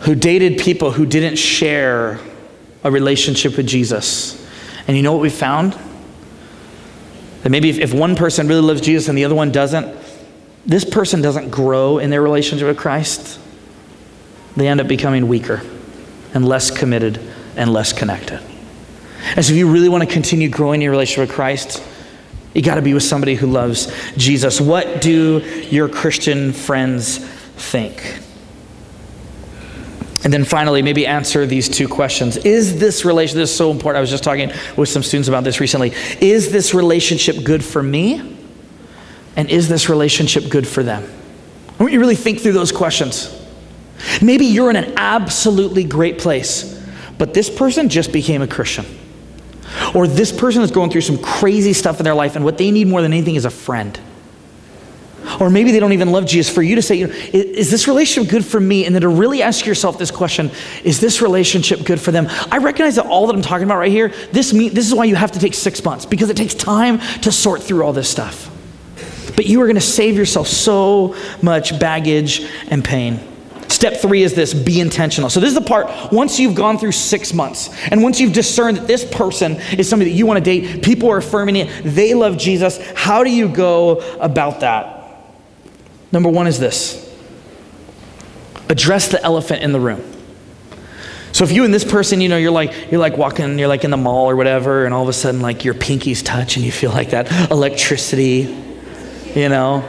who 0.00 0.14
dated 0.14 0.58
people 0.58 0.90
who 0.90 1.06
didn't 1.06 1.36
share 1.36 2.20
a 2.84 2.90
relationship 2.90 3.56
with 3.56 3.66
Jesus. 3.66 4.46
And 4.86 4.96
you 4.96 5.02
know 5.02 5.12
what 5.12 5.22
we 5.22 5.30
found? 5.30 5.78
That 7.42 7.48
maybe 7.48 7.70
if, 7.70 7.78
if 7.78 7.94
one 7.94 8.16
person 8.16 8.48
really 8.48 8.60
loves 8.60 8.82
Jesus 8.82 9.08
and 9.08 9.16
the 9.16 9.24
other 9.24 9.34
one 9.34 9.50
doesn't, 9.50 9.96
this 10.66 10.84
person 10.84 11.22
doesn't 11.22 11.50
grow 11.50 11.98
in 11.98 12.10
their 12.10 12.22
relationship 12.22 12.66
with 12.66 12.76
Christ. 12.76 13.38
They 14.56 14.68
end 14.68 14.80
up 14.80 14.88
becoming 14.88 15.28
weaker 15.28 15.62
and 16.34 16.46
less 16.46 16.70
committed 16.70 17.20
and 17.56 17.72
less 17.72 17.92
connected. 17.92 18.42
And 19.34 19.44
so, 19.44 19.52
if 19.52 19.58
you 19.58 19.70
really 19.70 19.88
want 19.88 20.04
to 20.04 20.12
continue 20.12 20.48
growing 20.48 20.82
your 20.82 20.90
relationship 20.90 21.28
with 21.28 21.34
Christ, 21.34 21.82
you 22.54 22.62
got 22.62 22.76
to 22.76 22.82
be 22.82 22.94
with 22.94 23.02
somebody 23.02 23.34
who 23.34 23.46
loves 23.46 23.92
Jesus. 24.16 24.60
What 24.60 25.00
do 25.00 25.40
your 25.70 25.88
Christian 25.88 26.52
friends 26.52 27.18
think? 27.18 28.20
And 30.24 30.32
then 30.32 30.44
finally, 30.44 30.82
maybe 30.82 31.06
answer 31.06 31.46
these 31.46 31.68
two 31.68 31.86
questions. 31.86 32.36
Is 32.38 32.80
this 32.80 33.04
relationship, 33.04 33.42
this 33.42 33.50
is 33.50 33.56
so 33.56 33.70
important. 33.70 33.98
I 33.98 34.00
was 34.00 34.10
just 34.10 34.24
talking 34.24 34.50
with 34.76 34.88
some 34.88 35.02
students 35.02 35.28
about 35.28 35.44
this 35.44 35.60
recently. 35.60 35.92
Is 36.20 36.50
this 36.50 36.74
relationship 36.74 37.44
good 37.44 37.64
for 37.64 37.82
me? 37.82 38.35
And 39.36 39.50
is 39.50 39.68
this 39.68 39.88
relationship 39.88 40.48
good 40.50 40.66
for 40.66 40.82
them? 40.82 41.04
I 41.78 41.82
want 41.82 41.92
you 41.92 41.98
to 41.98 42.02
really 42.02 42.16
think 42.16 42.40
through 42.40 42.52
those 42.52 42.72
questions. 42.72 43.32
Maybe 44.22 44.46
you're 44.46 44.70
in 44.70 44.76
an 44.76 44.94
absolutely 44.96 45.84
great 45.84 46.18
place, 46.18 46.82
but 47.18 47.34
this 47.34 47.50
person 47.50 47.88
just 47.88 48.12
became 48.12 48.42
a 48.42 48.46
Christian. 48.46 48.86
Or 49.94 50.06
this 50.06 50.32
person 50.32 50.62
is 50.62 50.70
going 50.70 50.90
through 50.90 51.02
some 51.02 51.18
crazy 51.18 51.72
stuff 51.72 52.00
in 52.00 52.04
their 52.04 52.14
life, 52.14 52.36
and 52.36 52.44
what 52.44 52.56
they 52.56 52.70
need 52.70 52.86
more 52.86 53.02
than 53.02 53.12
anything 53.12 53.34
is 53.34 53.44
a 53.44 53.50
friend. 53.50 53.98
Or 55.40 55.50
maybe 55.50 55.72
they 55.72 55.80
don't 55.80 55.92
even 55.92 56.12
love 56.12 56.24
Jesus. 56.24 56.54
For 56.54 56.62
you 56.62 56.76
to 56.76 56.82
say, 56.82 56.94
you 56.94 57.08
know, 57.08 57.14
is 57.32 57.70
this 57.70 57.88
relationship 57.88 58.30
good 58.30 58.44
for 58.44 58.60
me? 58.60 58.86
And 58.86 58.94
then 58.94 59.02
to 59.02 59.08
really 59.08 59.42
ask 59.42 59.66
yourself 59.66 59.98
this 59.98 60.10
question 60.10 60.50
is 60.84 61.00
this 61.00 61.20
relationship 61.20 61.84
good 61.84 62.00
for 62.00 62.10
them? 62.10 62.28
I 62.50 62.58
recognize 62.58 62.94
that 62.96 63.06
all 63.06 63.26
that 63.26 63.34
I'm 63.34 63.42
talking 63.42 63.64
about 63.64 63.78
right 63.78 63.90
here, 63.90 64.08
this, 64.32 64.52
this 64.52 64.86
is 64.86 64.94
why 64.94 65.04
you 65.04 65.16
have 65.16 65.32
to 65.32 65.38
take 65.38 65.54
six 65.54 65.84
months, 65.84 66.06
because 66.06 66.30
it 66.30 66.36
takes 66.36 66.54
time 66.54 67.00
to 67.20 67.32
sort 67.32 67.62
through 67.62 67.84
all 67.84 67.92
this 67.92 68.08
stuff. 68.08 68.55
But 69.34 69.46
you 69.46 69.60
are 69.60 69.66
going 69.66 69.76
to 69.76 69.80
save 69.80 70.16
yourself 70.16 70.46
so 70.46 71.16
much 71.42 71.78
baggage 71.78 72.46
and 72.68 72.84
pain. 72.84 73.20
Step 73.68 73.96
three 74.00 74.22
is 74.22 74.34
this 74.34 74.54
be 74.54 74.80
intentional. 74.80 75.28
So, 75.28 75.40
this 75.40 75.48
is 75.48 75.54
the 75.54 75.60
part 75.60 76.12
once 76.12 76.38
you've 76.38 76.54
gone 76.54 76.78
through 76.78 76.92
six 76.92 77.34
months 77.34 77.70
and 77.90 78.02
once 78.02 78.20
you've 78.20 78.32
discerned 78.32 78.76
that 78.76 78.86
this 78.86 79.04
person 79.04 79.56
is 79.76 79.88
somebody 79.88 80.10
that 80.10 80.16
you 80.16 80.24
want 80.24 80.38
to 80.38 80.44
date, 80.44 80.82
people 80.82 81.10
are 81.10 81.18
affirming 81.18 81.56
it, 81.56 81.82
they 81.84 82.14
love 82.14 82.38
Jesus. 82.38 82.78
How 82.94 83.24
do 83.24 83.30
you 83.30 83.48
go 83.48 84.00
about 84.18 84.60
that? 84.60 84.96
Number 86.12 86.28
one 86.28 86.46
is 86.46 86.58
this 86.58 87.02
address 88.68 89.08
the 89.08 89.22
elephant 89.22 89.62
in 89.62 89.72
the 89.72 89.80
room. 89.80 90.02
So 91.32 91.44
if 91.44 91.52
you 91.52 91.64
and 91.64 91.74
this 91.74 91.84
person, 91.84 92.22
you 92.22 92.30
know, 92.30 92.38
you're 92.38 92.50
like 92.50 92.90
you're 92.90 93.00
like 93.00 93.18
walking, 93.18 93.58
you're 93.58 93.68
like 93.68 93.84
in 93.84 93.90
the 93.90 93.98
mall 93.98 94.30
or 94.30 94.36
whatever, 94.36 94.86
and 94.86 94.94
all 94.94 95.02
of 95.02 95.08
a 95.08 95.12
sudden 95.12 95.42
like 95.42 95.64
your 95.64 95.74
pinkies 95.74 96.24
touch 96.24 96.56
and 96.56 96.64
you 96.64 96.72
feel 96.72 96.92
like 96.92 97.10
that 97.10 97.50
electricity, 97.50 98.44
you 99.36 99.48
know. 99.48 99.84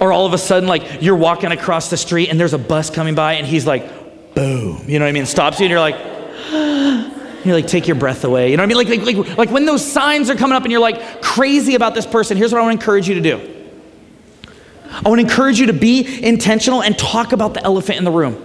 Or 0.00 0.12
all 0.12 0.26
of 0.26 0.34
a 0.34 0.38
sudden, 0.38 0.68
like 0.68 1.00
you're 1.02 1.16
walking 1.16 1.50
across 1.50 1.90
the 1.90 1.96
street 1.96 2.28
and 2.28 2.38
there's 2.38 2.52
a 2.52 2.58
bus 2.58 2.90
coming 2.90 3.14
by 3.14 3.34
and 3.34 3.46
he's 3.46 3.66
like, 3.66 4.34
boom, 4.34 4.84
you 4.86 4.98
know 4.98 5.04
what 5.04 5.08
I 5.08 5.12
mean? 5.12 5.26
Stops 5.26 5.58
you 5.58 5.64
and 5.64 5.70
you're 5.70 5.80
like, 5.80 5.96
you're 7.44 7.54
like 7.54 7.66
take 7.66 7.86
your 7.86 7.96
breath 7.96 8.24
away. 8.24 8.50
You 8.50 8.56
know 8.56 8.62
what 8.62 8.76
I 8.76 8.84
mean? 8.84 8.88
Like, 8.88 9.06
like, 9.06 9.16
like, 9.16 9.38
like 9.38 9.50
when 9.50 9.64
those 9.64 9.84
signs 9.84 10.30
are 10.30 10.36
coming 10.36 10.56
up 10.56 10.64
and 10.64 10.70
you're 10.70 10.80
like 10.80 11.22
crazy 11.22 11.74
about 11.74 11.94
this 11.94 12.06
person, 12.06 12.36
here's 12.36 12.52
what 12.52 12.60
I 12.60 12.62
want 12.62 12.78
to 12.78 12.82
encourage 12.82 13.08
you 13.08 13.14
to 13.14 13.20
do. 13.20 13.54
I 14.90 15.08
want 15.08 15.20
to 15.20 15.26
encourage 15.26 15.60
you 15.60 15.66
to 15.66 15.72
be 15.72 16.24
intentional 16.24 16.82
and 16.82 16.98
talk 16.98 17.32
about 17.32 17.54
the 17.54 17.62
elephant 17.62 17.98
in 17.98 18.04
the 18.04 18.10
room. 18.10 18.44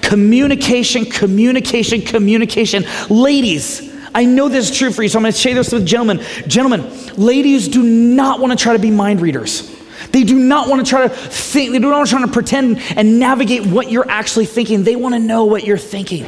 Communication, 0.00 1.06
communication, 1.06 2.02
communication. 2.02 2.84
Ladies, 3.08 3.87
I 4.18 4.24
know 4.24 4.48
this 4.48 4.68
is 4.68 4.76
true 4.76 4.90
for 4.90 5.04
you, 5.04 5.08
so 5.08 5.20
I'm 5.20 5.22
going 5.22 5.32
to 5.32 5.38
share 5.38 5.54
this 5.54 5.70
with 5.70 5.86
gentlemen. 5.86 6.20
Gentlemen, 6.48 6.90
ladies 7.14 7.68
do 7.68 7.84
not 7.84 8.40
want 8.40 8.50
to 8.50 8.60
try 8.60 8.72
to 8.72 8.78
be 8.80 8.90
mind 8.90 9.20
readers. 9.20 9.72
They 10.10 10.24
do 10.24 10.36
not 10.36 10.68
want 10.68 10.84
to 10.84 10.90
try 10.90 11.06
to 11.06 11.08
think, 11.08 11.70
they 11.70 11.78
do 11.78 11.88
not 11.88 11.98
want 11.98 12.08
to 12.08 12.16
try 12.16 12.26
to 12.26 12.32
pretend 12.32 12.80
and 12.96 13.20
navigate 13.20 13.64
what 13.64 13.92
you're 13.92 14.10
actually 14.10 14.46
thinking. 14.46 14.82
They 14.82 14.96
want 14.96 15.14
to 15.14 15.20
know 15.20 15.44
what 15.44 15.62
you're 15.62 15.78
thinking. 15.78 16.26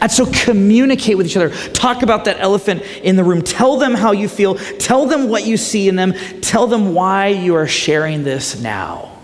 And 0.00 0.12
so 0.12 0.26
communicate 0.44 1.16
with 1.16 1.26
each 1.26 1.36
other. 1.36 1.50
Talk 1.70 2.04
about 2.04 2.26
that 2.26 2.38
elephant 2.38 2.82
in 3.02 3.16
the 3.16 3.24
room. 3.24 3.42
Tell 3.42 3.76
them 3.76 3.94
how 3.96 4.12
you 4.12 4.28
feel. 4.28 4.54
Tell 4.54 5.06
them 5.06 5.28
what 5.28 5.44
you 5.44 5.56
see 5.56 5.88
in 5.88 5.96
them. 5.96 6.12
Tell 6.40 6.68
them 6.68 6.94
why 6.94 7.26
you 7.26 7.56
are 7.56 7.66
sharing 7.66 8.22
this 8.22 8.60
now. 8.60 9.18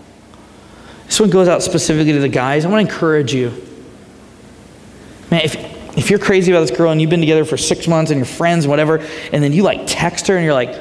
This 1.05 1.21
one 1.21 1.29
goes 1.29 1.47
out 1.47 1.63
specifically 1.63 2.11
to 2.11 2.19
the 2.19 2.27
guys. 2.27 2.65
I 2.65 2.69
want 2.69 2.85
to 2.85 2.93
encourage 2.93 3.33
you. 3.33 3.51
Man, 5.31 5.39
if, 5.45 5.74
if 5.95 6.09
you're 6.09 6.19
crazy 6.19 6.51
about 6.51 6.61
this 6.61 6.75
girl 6.75 6.91
and 6.91 6.99
you've 6.99 7.09
been 7.09 7.21
together 7.21 7.45
for 7.45 7.57
six 7.57 7.87
months 7.87 8.11
and 8.11 8.17
you're 8.17 8.25
friends 8.25 8.65
and 8.65 8.69
whatever, 8.69 8.97
and 9.31 9.43
then 9.43 9.53
you 9.53 9.63
like 9.63 9.81
text 9.85 10.27
her 10.27 10.35
and 10.35 10.43
you're 10.43 10.53
like, 10.53 10.73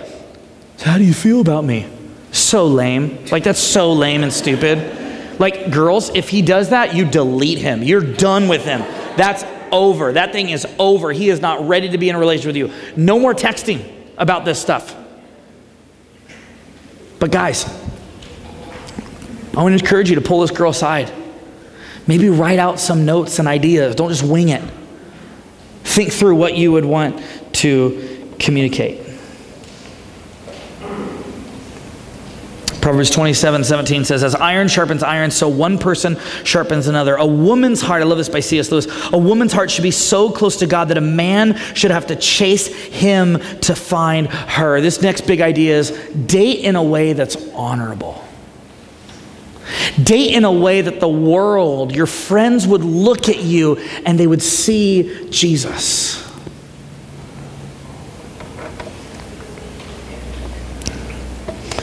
how 0.80 0.98
do 0.98 1.04
you 1.04 1.14
feel 1.14 1.40
about 1.40 1.64
me? 1.64 1.86
So 2.32 2.66
lame. 2.66 3.24
Like, 3.26 3.44
that's 3.44 3.60
so 3.60 3.92
lame 3.92 4.22
and 4.22 4.32
stupid. 4.32 5.38
Like, 5.38 5.70
girls, 5.70 6.10
if 6.14 6.28
he 6.28 6.42
does 6.42 6.70
that, 6.70 6.94
you 6.94 7.04
delete 7.04 7.58
him. 7.58 7.82
You're 7.82 8.00
done 8.00 8.48
with 8.48 8.64
him. 8.64 8.80
That's 9.16 9.44
over. 9.70 10.12
That 10.12 10.32
thing 10.32 10.50
is 10.50 10.66
over. 10.78 11.12
He 11.12 11.28
is 11.30 11.40
not 11.40 11.66
ready 11.66 11.90
to 11.90 11.98
be 11.98 12.08
in 12.08 12.16
a 12.16 12.18
relationship 12.18 12.48
with 12.48 12.56
you. 12.56 12.72
No 12.96 13.18
more 13.18 13.34
texting 13.34 13.88
about 14.18 14.44
this 14.44 14.60
stuff. 14.60 14.96
But, 17.20 17.30
guys, 17.30 17.64
I 19.56 19.62
want 19.62 19.78
to 19.78 19.84
encourage 19.84 20.10
you 20.10 20.16
to 20.16 20.20
pull 20.20 20.40
this 20.40 20.50
girl 20.50 20.70
aside. 20.70 21.12
Maybe 22.06 22.28
write 22.28 22.58
out 22.58 22.80
some 22.80 23.04
notes 23.04 23.38
and 23.38 23.48
ideas. 23.48 23.94
Don't 23.94 24.10
just 24.10 24.24
wing 24.24 24.48
it. 24.48 24.62
Think 25.94 26.12
through 26.12 26.34
what 26.34 26.56
you 26.56 26.72
would 26.72 26.84
want 26.84 27.22
to 27.52 28.34
communicate. 28.40 29.00
Proverbs 32.80 33.10
27 33.10 33.62
17 33.62 34.04
says, 34.04 34.24
As 34.24 34.34
iron 34.34 34.66
sharpens 34.66 35.04
iron, 35.04 35.30
so 35.30 35.48
one 35.48 35.78
person 35.78 36.18
sharpens 36.42 36.88
another. 36.88 37.14
A 37.14 37.24
woman's 37.24 37.80
heart, 37.80 38.02
I 38.02 38.06
love 38.06 38.18
this 38.18 38.28
by 38.28 38.40
C.S. 38.40 38.72
Lewis, 38.72 38.88
a 39.12 39.16
woman's 39.16 39.52
heart 39.52 39.70
should 39.70 39.84
be 39.84 39.92
so 39.92 40.32
close 40.32 40.56
to 40.56 40.66
God 40.66 40.88
that 40.88 40.98
a 40.98 41.00
man 41.00 41.54
should 41.76 41.92
have 41.92 42.08
to 42.08 42.16
chase 42.16 42.66
him 42.66 43.38
to 43.60 43.76
find 43.76 44.26
her. 44.26 44.80
This 44.80 45.00
next 45.00 45.28
big 45.28 45.40
idea 45.40 45.78
is 45.78 45.92
date 46.26 46.64
in 46.64 46.74
a 46.74 46.82
way 46.82 47.12
that's 47.12 47.36
honorable. 47.52 48.23
Date 50.02 50.34
in 50.34 50.44
a 50.44 50.52
way 50.52 50.80
that 50.80 51.00
the 51.00 51.08
world, 51.08 51.94
your 51.94 52.06
friends 52.06 52.66
would 52.66 52.82
look 52.82 53.28
at 53.28 53.38
you 53.38 53.76
and 54.04 54.18
they 54.18 54.26
would 54.26 54.42
see 54.42 55.28
Jesus. 55.30 56.20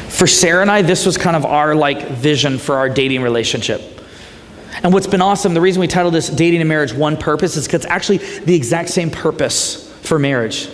For 0.09 0.27
Sarah 0.27 0.61
and 0.61 0.69
I, 0.69 0.81
this 0.81 1.05
was 1.05 1.17
kind 1.17 1.35
of 1.35 1.45
our 1.45 1.73
like 1.73 2.09
vision 2.09 2.59
for 2.59 2.75
our 2.75 2.89
dating 2.89 3.21
relationship. 3.21 3.81
And 4.83 4.93
what's 4.93 5.07
been 5.07 5.21
awesome, 5.21 5.53
the 5.53 5.61
reason 5.61 5.79
we 5.79 5.87
titled 5.87 6.13
this 6.13 6.29
Dating 6.29 6.59
and 6.59 6.69
Marriage 6.69 6.93
One 6.93 7.17
Purpose 7.17 7.55
is 7.55 7.65
because 7.65 7.83
it's 7.83 7.91
actually 7.91 8.17
the 8.17 8.55
exact 8.55 8.89
same 8.89 9.09
purpose 9.09 9.91
for 10.01 10.19
marriage. 10.19 10.69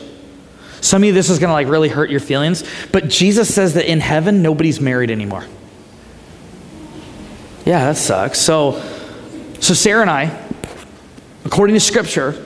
Some 0.82 1.02
of 1.04 1.08
you, 1.08 1.13
this 1.13 1.30
is 1.30 1.39
going 1.39 1.50
to 1.50 1.54
like 1.54 1.67
really 1.67 1.89
hurt 1.89 2.10
your 2.10 2.19
feelings, 2.19 2.63
but 2.91 3.10
Jesus 3.10 3.54
says 3.54 3.73
that 3.73 3.89
in 3.89 4.00
heaven, 4.00 4.41
nobody's 4.41 4.80
married 4.80 5.12
anymore. 5.12 5.45
Yeah, 7.67 7.84
that 7.88 7.97
sucks. 7.97 8.39
So, 8.39 8.82
so 9.60 9.73
Sarah 9.73 9.99
and 9.99 10.10
I, 10.10 10.41
according 11.43 11.73
to 11.73 11.82
Scripture, 11.82 12.45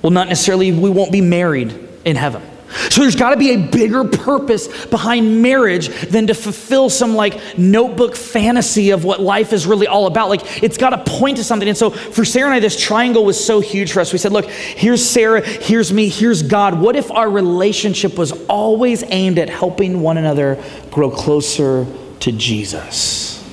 will 0.00 0.12
not 0.12 0.28
necessarily, 0.28 0.72
we 0.72 0.88
won't 0.88 1.12
be 1.12 1.20
married 1.20 1.78
in 2.06 2.16
heaven. 2.16 2.40
So 2.88 3.02
there's 3.02 3.16
got 3.16 3.32
to 3.32 3.36
be 3.36 3.50
a 3.50 3.58
bigger 3.58 4.04
purpose 4.04 4.86
behind 4.86 5.42
marriage 5.42 5.88
than 6.08 6.28
to 6.28 6.34
fulfill 6.34 6.88
some 6.88 7.14
like 7.14 7.58
notebook 7.58 8.16
fantasy 8.16 8.92
of 8.92 9.04
what 9.04 9.20
life 9.20 9.52
is 9.52 9.66
really 9.66 9.88
all 9.88 10.06
about. 10.06 10.30
Like 10.30 10.62
it's 10.62 10.78
got 10.78 10.90
to 10.90 11.18
point 11.18 11.36
to 11.36 11.44
something. 11.44 11.68
And 11.68 11.76
so 11.76 11.90
for 11.90 12.24
Sarah 12.24 12.46
and 12.46 12.54
I, 12.54 12.60
this 12.60 12.80
triangle 12.80 13.26
was 13.26 13.42
so 13.42 13.60
huge 13.60 13.92
for 13.92 14.00
us. 14.00 14.10
We 14.10 14.18
said, 14.18 14.32
look, 14.32 14.46
here's 14.46 15.06
Sarah, 15.06 15.46
here's 15.46 15.92
me, 15.92 16.08
here's 16.08 16.42
God. 16.42 16.80
What 16.80 16.96
if 16.96 17.10
our 17.10 17.28
relationship 17.28 18.16
was 18.16 18.32
always 18.46 19.04
aimed 19.08 19.38
at 19.38 19.50
helping 19.50 20.00
one 20.00 20.16
another 20.16 20.62
grow 20.90 21.10
closer 21.10 21.86
to 22.20 22.32
Jesus? 22.32 23.45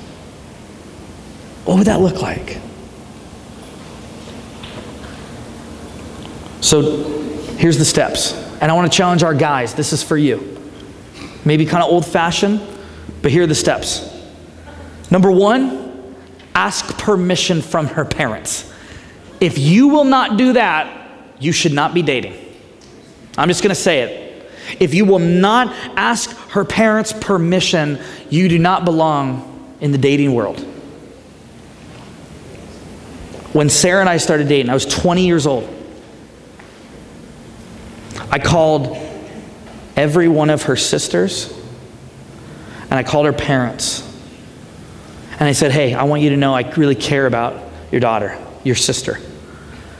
What 1.64 1.78
would 1.78 1.86
that 1.86 2.00
look 2.00 2.20
like? 2.20 2.58
So 6.60 6.80
here's 7.56 7.78
the 7.78 7.84
steps. 7.84 8.32
And 8.60 8.70
I 8.70 8.74
want 8.74 8.90
to 8.90 8.96
challenge 8.96 9.22
our 9.22 9.34
guys. 9.34 9.74
This 9.74 9.92
is 9.92 10.02
for 10.02 10.16
you. 10.16 10.60
Maybe 11.44 11.66
kind 11.66 11.82
of 11.82 11.90
old 11.90 12.06
fashioned, 12.06 12.60
but 13.20 13.30
here 13.30 13.42
are 13.42 13.46
the 13.46 13.54
steps. 13.54 14.10
Number 15.10 15.30
one, 15.30 16.16
ask 16.54 16.96
permission 16.98 17.60
from 17.60 17.86
her 17.88 18.04
parents. 18.04 18.72
If 19.40 19.58
you 19.58 19.88
will 19.88 20.04
not 20.04 20.38
do 20.38 20.54
that, 20.54 21.08
you 21.38 21.52
should 21.52 21.72
not 21.72 21.92
be 21.92 22.02
dating. 22.02 22.34
I'm 23.36 23.48
just 23.48 23.62
going 23.62 23.74
to 23.74 23.80
say 23.80 24.00
it. 24.02 24.50
If 24.80 24.94
you 24.94 25.04
will 25.04 25.18
not 25.18 25.68
ask 25.96 26.30
her 26.50 26.64
parents' 26.64 27.12
permission, 27.12 28.00
you 28.30 28.48
do 28.48 28.58
not 28.58 28.84
belong 28.84 29.76
in 29.80 29.92
the 29.92 29.98
dating 29.98 30.32
world. 30.32 30.64
When 33.54 33.70
Sarah 33.70 34.00
and 34.00 34.08
I 34.08 34.16
started 34.16 34.48
dating, 34.48 34.68
I 34.68 34.74
was 34.74 34.84
20 34.84 35.24
years 35.24 35.46
old. 35.46 35.72
I 38.28 38.40
called 38.40 38.96
every 39.94 40.26
one 40.26 40.50
of 40.50 40.64
her 40.64 40.74
sisters 40.74 41.56
and 42.82 42.94
I 42.94 43.04
called 43.04 43.26
her 43.26 43.32
parents. 43.32 44.02
And 45.38 45.42
I 45.42 45.52
said, 45.52 45.70
Hey, 45.70 45.94
I 45.94 46.02
want 46.02 46.22
you 46.22 46.30
to 46.30 46.36
know 46.36 46.52
I 46.52 46.68
really 46.72 46.96
care 46.96 47.26
about 47.26 47.62
your 47.92 48.00
daughter, 48.00 48.36
your 48.64 48.74
sister. 48.74 49.20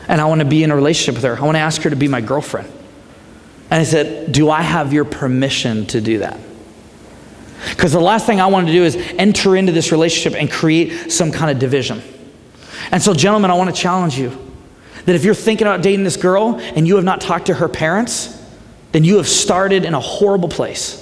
And 0.08 0.20
I 0.20 0.24
want 0.24 0.40
to 0.40 0.44
be 0.44 0.64
in 0.64 0.72
a 0.72 0.76
relationship 0.76 1.14
with 1.14 1.22
her. 1.22 1.38
I 1.38 1.44
want 1.44 1.54
to 1.54 1.60
ask 1.60 1.80
her 1.82 1.90
to 1.90 1.96
be 1.96 2.08
my 2.08 2.20
girlfriend. 2.20 2.68
And 3.70 3.80
I 3.80 3.84
said, 3.84 4.32
Do 4.32 4.50
I 4.50 4.62
have 4.62 4.92
your 4.92 5.04
permission 5.04 5.86
to 5.86 6.00
do 6.00 6.18
that? 6.18 6.40
Because 7.70 7.92
the 7.92 8.00
last 8.00 8.26
thing 8.26 8.40
I 8.40 8.48
want 8.48 8.66
to 8.66 8.72
do 8.72 8.82
is 8.82 8.96
enter 8.96 9.54
into 9.54 9.70
this 9.70 9.92
relationship 9.92 10.36
and 10.36 10.50
create 10.50 11.12
some 11.12 11.30
kind 11.30 11.52
of 11.52 11.60
division. 11.60 12.02
And 12.94 13.02
so, 13.02 13.12
gentlemen, 13.12 13.50
I 13.50 13.54
want 13.54 13.74
to 13.74 13.82
challenge 13.82 14.16
you 14.16 14.30
that 15.04 15.16
if 15.16 15.24
you're 15.24 15.34
thinking 15.34 15.66
about 15.66 15.82
dating 15.82 16.04
this 16.04 16.16
girl 16.16 16.60
and 16.60 16.86
you 16.86 16.94
have 16.94 17.04
not 17.04 17.20
talked 17.20 17.46
to 17.46 17.54
her 17.54 17.68
parents, 17.68 18.40
then 18.92 19.02
you 19.02 19.16
have 19.16 19.26
started 19.26 19.84
in 19.84 19.94
a 19.94 20.00
horrible 20.00 20.48
place. 20.48 21.00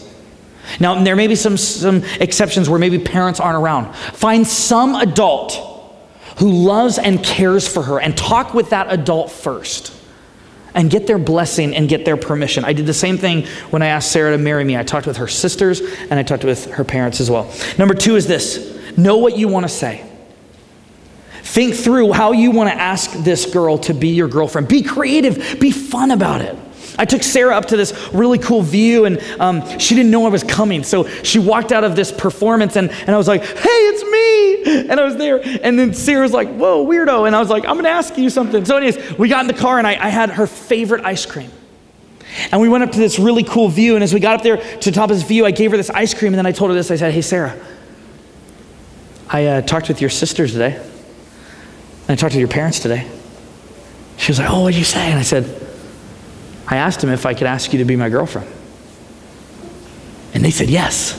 Now, 0.81 1.05
there 1.05 1.15
may 1.17 1.27
be 1.27 1.35
some, 1.35 1.59
some 1.59 2.03
exceptions 2.19 2.71
where 2.71 2.79
maybe 2.79 2.99
parents 2.99 3.41
aren't 3.41 3.63
around. 3.63 3.95
Find 3.95 4.47
some 4.47 4.95
adult 4.95 5.53
who 6.39 6.51
loves 6.51 6.99
and 6.99 7.23
cares 7.23 7.69
for 7.69 7.83
her 7.83 8.01
and 8.01 8.17
talk 8.17 8.55
with 8.55 8.71
that 8.71 8.87
adult 8.91 9.31
first 9.31 9.95
and 10.73 10.91
get 10.91 11.07
their 11.07 11.19
blessing 11.19 11.77
and 11.77 11.91
get 11.91 12.07
their 12.07 12.17
permission. 12.17 12.65
I 12.65 12.73
did 12.73 12.87
the 12.87 12.95
same 12.95 13.19
thing 13.19 13.45
when 13.69 13.83
I 13.83 13.89
asked 13.89 14.13
Sarah 14.13 14.35
to 14.35 14.43
marry 14.43 14.65
me. 14.65 14.79
I 14.79 14.83
talked 14.83 15.07
with 15.07 15.19
her 15.19 15.29
sisters 15.29 15.83
and 16.09 16.15
I 16.15 16.23
talked 16.23 16.45
with 16.45 16.71
her 16.71 16.85
parents 16.85 17.21
as 17.21 17.31
well. 17.31 17.53
Number 17.77 17.93
two 17.93 18.17
is 18.17 18.27
this 18.27 18.97
know 18.97 19.19
what 19.19 19.37
you 19.37 19.49
want 19.49 19.65
to 19.65 19.69
say. 19.69 20.09
Think 21.53 21.75
through 21.75 22.12
how 22.12 22.33
you 22.33 22.51
want 22.51 22.71
to 22.71 22.75
ask 22.75 23.12
this 23.12 23.45
girl 23.45 23.77
to 23.81 23.93
be 23.93 24.09
your 24.09 24.27
girlfriend. 24.27 24.69
Be 24.69 24.81
creative, 24.81 25.61
be 25.61 25.71
fun 25.71 26.11
about 26.11 26.41
it. 26.41 26.57
I 26.99 27.05
took 27.05 27.23
Sarah 27.23 27.55
up 27.55 27.67
to 27.67 27.77
this 27.77 27.93
really 28.15 28.38
cool 28.38 28.62
view, 28.62 29.05
and 29.05 29.21
um, 29.38 29.79
she 29.79 29.95
didn't 29.95 30.11
know 30.11 30.25
I 30.25 30.31
was 30.31 30.45
coming. 30.45 30.83
So 30.83 31.07
she 31.23 31.38
walked 31.38 31.71
out 31.71 31.85
of 31.85 31.95
this 31.95 32.11
performance, 32.11 32.77
and, 32.77 32.91
and 32.91 33.11
I 33.11 33.19
was 33.19 33.29
like, 33.29 33.43
hey, 33.45 33.69
it's 33.69 34.03
me. 34.03 34.88
And 34.88 34.99
I 34.99 35.05
was 35.05 35.17
there. 35.17 35.43
And 35.62 35.79
then 35.79 35.93
Sarah 35.93 36.23
was 36.23 36.33
like, 36.33 36.49
whoa, 36.49 36.87
weirdo. 36.87 37.27
And 37.27 37.37
I 37.37 37.41
was 37.41 37.51
like, 37.51 37.67
I'm 37.67 37.75
going 37.75 37.85
to 37.85 37.91
ask 37.91 38.17
you 38.17 38.31
something. 38.31 38.65
So, 38.65 38.79
anyways, 38.79 39.19
we 39.19 39.29
got 39.29 39.43
in 39.43 39.47
the 39.47 39.53
car, 39.53 39.77
and 39.77 39.87
I, 39.87 39.91
I 39.91 40.09
had 40.09 40.31
her 40.31 40.47
favorite 40.47 41.05
ice 41.05 41.27
cream. 41.27 41.51
And 42.51 42.62
we 42.62 42.71
went 42.71 42.83
up 42.83 42.93
to 42.93 42.99
this 42.99 43.19
really 43.19 43.45
cool 43.45 43.69
view. 43.69 43.95
And 43.95 44.03
as 44.03 44.15
we 44.15 44.21
got 44.21 44.37
up 44.37 44.43
there 44.43 44.57
to 44.57 44.91
the 44.91 44.95
top 44.95 45.11
of 45.11 45.17
this 45.17 45.29
view, 45.29 45.45
I 45.45 45.51
gave 45.51 45.73
her 45.73 45.77
this 45.77 45.91
ice 45.91 46.15
cream. 46.15 46.33
And 46.33 46.38
then 46.38 46.47
I 46.47 46.53
told 46.53 46.71
her 46.71 46.75
this 46.75 46.91
I 46.91 46.97
said, 46.97 47.12
Hey, 47.12 47.21
Sarah, 47.21 47.55
I 49.29 49.47
uh, 49.47 49.61
talked 49.61 49.88
with 49.88 50.01
your 50.01 50.09
sisters 50.09 50.53
today. 50.53 50.83
And 52.03 52.11
I 52.11 52.15
talked 52.17 52.33
to 52.33 52.38
your 52.38 52.49
parents 52.49 52.81
today. 52.81 53.09
She 54.17 54.31
was 54.31 54.38
like, 54.38 54.51
Oh, 54.51 54.62
what 54.62 54.73
did 54.73 54.79
you 54.79 54.85
say? 54.85 55.11
And 55.11 55.19
I 55.19 55.23
said, 55.23 55.45
I 56.67 56.77
asked 56.77 57.03
him 57.03 57.11
if 57.11 57.27
I 57.27 57.35
could 57.35 57.47
ask 57.47 57.73
you 57.73 57.79
to 57.79 57.85
be 57.85 57.97
my 57.97 58.09
girlfriend. 58.09 58.49
And 60.35 60.45
they 60.45 60.51
said 60.51 60.71
yes. 60.71 61.19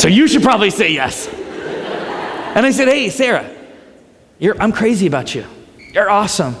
so 0.00 0.08
you 0.08 0.28
should 0.28 0.42
probably 0.42 0.70
say 0.70 0.92
yes. 0.92 1.28
And 1.28 2.66
I 2.66 2.70
said, 2.70 2.88
Hey, 2.88 3.10
Sarah, 3.10 3.48
I'm 4.58 4.72
crazy 4.72 5.06
about 5.06 5.34
you. 5.34 5.44
You're 5.92 6.10
awesome. 6.10 6.56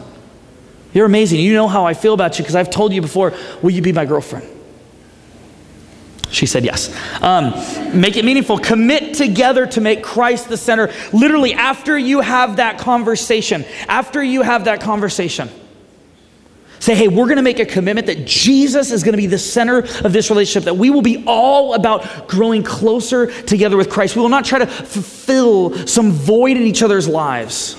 You're 0.94 1.06
amazing. 1.06 1.40
You 1.40 1.54
know 1.54 1.68
how 1.68 1.84
I 1.84 1.94
feel 1.94 2.14
about 2.14 2.38
you 2.38 2.44
because 2.44 2.56
I've 2.56 2.70
told 2.70 2.92
you 2.92 3.02
before, 3.02 3.34
will 3.62 3.70
you 3.70 3.82
be 3.82 3.92
my 3.92 4.04
girlfriend? 4.04 4.57
She 6.30 6.46
said 6.46 6.64
yes. 6.64 6.94
Um, 7.22 7.52
make 7.98 8.16
it 8.16 8.24
meaningful. 8.24 8.58
Commit 8.58 9.14
together 9.14 9.66
to 9.66 9.80
make 9.80 10.02
Christ 10.02 10.48
the 10.48 10.56
center. 10.56 10.92
Literally, 11.12 11.54
after 11.54 11.98
you 11.98 12.20
have 12.20 12.56
that 12.56 12.78
conversation, 12.78 13.64
after 13.88 14.22
you 14.22 14.42
have 14.42 14.66
that 14.66 14.80
conversation, 14.80 15.48
Say, 16.80 16.94
hey, 16.94 17.08
we're 17.08 17.24
going 17.24 17.36
to 17.36 17.42
make 17.42 17.58
a 17.58 17.66
commitment 17.66 18.06
that 18.06 18.24
Jesus 18.24 18.92
is 18.92 19.02
going 19.02 19.12
to 19.12 19.18
be 19.18 19.26
the 19.26 19.38
center 19.38 19.78
of 19.78 20.12
this 20.12 20.30
relationship, 20.30 20.64
that 20.64 20.76
we 20.76 20.90
will 20.90 21.02
be 21.02 21.24
all 21.26 21.74
about 21.74 22.28
growing 22.28 22.62
closer 22.62 23.26
together 23.42 23.76
with 23.76 23.90
Christ. 23.90 24.14
We 24.14 24.22
will 24.22 24.28
not 24.28 24.44
try 24.44 24.60
to 24.60 24.66
fulfill 24.66 25.76
some 25.86 26.12
void 26.12 26.56
in 26.56 26.62
each 26.62 26.82
other's 26.82 27.08
lives, 27.08 27.76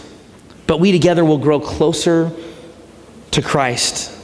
but 0.67 0.79
we 0.79 0.91
together 0.91 1.23
will 1.23 1.37
grow 1.37 1.61
closer 1.61 2.31
to 3.31 3.41
Christ. 3.41 4.15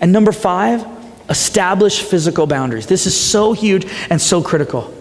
And 0.00 0.12
number 0.12 0.32
five, 0.32 0.86
establish 1.28 2.02
physical 2.02 2.46
boundaries. 2.46 2.86
This 2.86 3.06
is 3.06 3.18
so 3.18 3.52
huge 3.52 3.86
and 4.10 4.20
so 4.20 4.42
critical. 4.42 4.94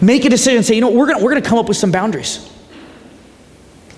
Make 0.00 0.24
a 0.24 0.30
decision, 0.30 0.58
and 0.58 0.66
say, 0.66 0.74
you 0.74 0.80
know, 0.80 0.90
we're 0.90 1.06
going 1.06 1.22
we're 1.22 1.34
to 1.34 1.42
come 1.42 1.58
up 1.58 1.68
with 1.68 1.76
some 1.76 1.90
boundaries. 1.90 2.48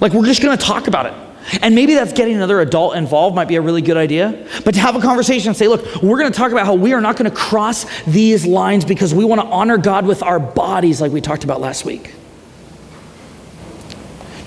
Like, 0.01 0.12
we're 0.12 0.27
just 0.27 0.42
going 0.42 0.57
to 0.57 0.64
talk 0.64 0.88
about 0.88 1.07
it. 1.07 1.14
And 1.61 1.75
maybe 1.75 1.95
that's 1.95 2.12
getting 2.12 2.37
another 2.37 2.61
adult 2.61 2.97
involved 2.97 3.35
might 3.35 3.49
be 3.49 3.57
a 3.57 3.61
really 3.61 3.83
good 3.83 3.97
idea. 3.97 4.47
But 4.64 4.75
to 4.75 4.81
have 4.81 4.97
a 4.97 5.01
conversation 5.01 5.49
and 5.49 5.57
say, 5.57 5.68
look, 5.68 6.03
we're 6.03 6.18
going 6.18 6.31
to 6.31 6.37
talk 6.37 6.53
about 6.53 6.66
how 6.66 6.75
we 6.75 6.92
are 6.92 7.01
not 7.01 7.16
going 7.16 7.31
to 7.31 7.37
cross 7.37 7.85
these 8.05 8.47
lines 8.47 8.85
because 8.85 9.14
we 9.14 9.25
want 9.25 9.40
to 9.40 9.47
honor 9.47 9.77
God 9.77 10.07
with 10.07 10.23
our 10.23 10.38
bodies, 10.38 11.01
like 11.01 11.12
we 11.12 11.21
talked 11.21 11.45
about 11.45 11.61
last 11.61 11.85
week. 11.85 12.14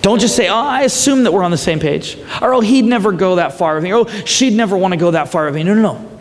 Don't 0.01 0.19
just 0.19 0.35
say, 0.35 0.49
oh, 0.49 0.55
I 0.55 0.83
assume 0.83 1.23
that 1.23 1.33
we're 1.33 1.43
on 1.43 1.51
the 1.51 1.57
same 1.57 1.79
page. 1.79 2.17
Or, 2.41 2.53
oh, 2.53 2.61
he'd 2.61 2.85
never 2.85 3.11
go 3.11 3.37
that 3.37 3.57
far 3.57 3.75
with 3.75 3.83
me. 3.83 3.91
Or, 3.91 4.05
oh, 4.07 4.25
she'd 4.25 4.53
never 4.53 4.77
want 4.77 4.93
to 4.93 4.97
go 4.97 5.11
that 5.11 5.29
far 5.29 5.45
with 5.45 5.55
me. 5.55 5.63
No, 5.63 5.73
no, 5.73 5.81
no. 5.81 6.14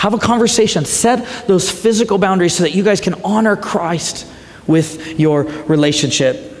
Have 0.00 0.14
a 0.14 0.18
conversation. 0.18 0.86
Set 0.86 1.46
those 1.46 1.70
physical 1.70 2.16
boundaries 2.16 2.54
so 2.54 2.62
that 2.62 2.74
you 2.74 2.82
guys 2.82 3.02
can 3.02 3.12
honor 3.22 3.54
Christ 3.54 4.26
with 4.66 5.20
your 5.20 5.42
relationship. 5.42 6.56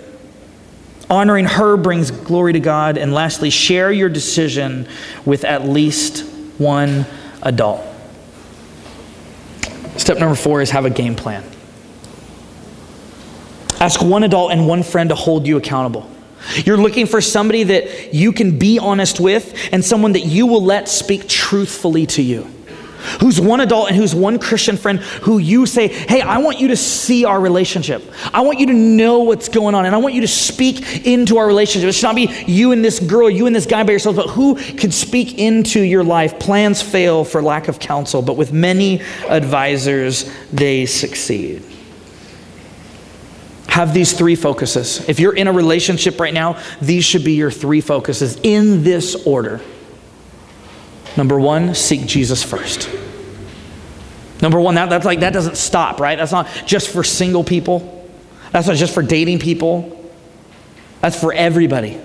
Honoring 1.08 1.46
her 1.46 1.78
brings 1.78 2.10
glory 2.10 2.52
to 2.52 2.60
God. 2.60 2.98
And 2.98 3.14
lastly, 3.14 3.48
share 3.48 3.90
your 3.90 4.10
decision 4.10 4.86
with 5.24 5.46
at 5.46 5.66
least 5.66 6.20
one 6.58 7.06
adult. 7.40 7.80
Step 9.96 10.18
number 10.18 10.36
four 10.36 10.60
is 10.60 10.68
have 10.72 10.84
a 10.84 10.90
game 10.90 11.16
plan. 11.16 11.42
Ask 13.80 14.02
one 14.02 14.22
adult 14.22 14.52
and 14.52 14.68
one 14.68 14.82
friend 14.82 15.08
to 15.08 15.16
hold 15.16 15.46
you 15.46 15.56
accountable. 15.56 16.10
You're 16.56 16.76
looking 16.76 17.06
for 17.06 17.22
somebody 17.22 17.62
that 17.62 18.12
you 18.12 18.32
can 18.32 18.58
be 18.58 18.78
honest 18.78 19.18
with 19.18 19.56
and 19.72 19.82
someone 19.82 20.12
that 20.12 20.26
you 20.26 20.46
will 20.46 20.62
let 20.62 20.90
speak 20.90 21.26
truthfully 21.26 22.04
to 22.04 22.22
you 22.22 22.46
who's 23.20 23.40
one 23.40 23.60
adult 23.60 23.88
and 23.88 23.96
who's 23.96 24.14
one 24.14 24.38
Christian 24.38 24.76
friend 24.76 25.00
who 25.00 25.38
you 25.38 25.66
say, 25.66 25.88
Hey, 25.88 26.20
I 26.20 26.38
want 26.38 26.58
you 26.60 26.68
to 26.68 26.76
see 26.76 27.24
our 27.24 27.40
relationship. 27.40 28.02
I 28.32 28.40
want 28.40 28.58
you 28.58 28.66
to 28.66 28.72
know 28.72 29.20
what's 29.20 29.48
going 29.48 29.74
on, 29.74 29.86
and 29.86 29.94
I 29.94 29.98
want 29.98 30.14
you 30.14 30.20
to 30.22 30.28
speak 30.28 31.06
into 31.06 31.38
our 31.38 31.46
relationship. 31.46 31.88
It 31.88 31.92
should 31.92 32.04
not 32.04 32.16
be 32.16 32.32
you 32.46 32.72
and 32.72 32.84
this 32.84 33.00
girl, 33.00 33.30
you 33.30 33.46
and 33.46 33.54
this 33.54 33.66
guy 33.66 33.82
by 33.82 33.92
yourself, 33.92 34.16
but 34.16 34.28
who 34.30 34.56
can 34.56 34.90
speak 34.90 35.38
into 35.38 35.80
your 35.80 36.04
life. 36.04 36.38
Plans 36.38 36.82
fail 36.82 37.24
for 37.24 37.42
lack 37.42 37.68
of 37.68 37.78
counsel, 37.78 38.22
but 38.22 38.36
with 38.36 38.52
many 38.52 39.00
advisors, 39.28 40.30
they 40.52 40.86
succeed. 40.86 41.62
Have 43.68 43.94
these 43.94 44.12
three 44.12 44.34
focuses. 44.34 45.08
If 45.08 45.20
you're 45.20 45.34
in 45.34 45.46
a 45.46 45.52
relationship 45.52 46.18
right 46.18 46.34
now, 46.34 46.60
these 46.82 47.04
should 47.04 47.24
be 47.24 47.34
your 47.34 47.52
three 47.52 47.80
focuses 47.80 48.36
in 48.42 48.82
this 48.82 49.14
order. 49.26 49.60
Number 51.16 51.38
one, 51.38 51.74
seek 51.74 52.06
Jesus 52.06 52.42
first. 52.42 52.88
Number 54.42 54.60
one, 54.60 54.74
that, 54.76 54.88
that's 54.88 55.04
like 55.04 55.20
that 55.20 55.32
doesn't 55.32 55.56
stop, 55.56 56.00
right? 56.00 56.16
That's 56.16 56.32
not 56.32 56.48
just 56.66 56.88
for 56.88 57.04
single 57.04 57.44
people. 57.44 58.08
That's 58.52 58.66
not 58.66 58.76
just 58.76 58.94
for 58.94 59.02
dating 59.02 59.38
people. 59.38 60.12
That's 61.00 61.18
for 61.18 61.32
everybody. 61.32 62.00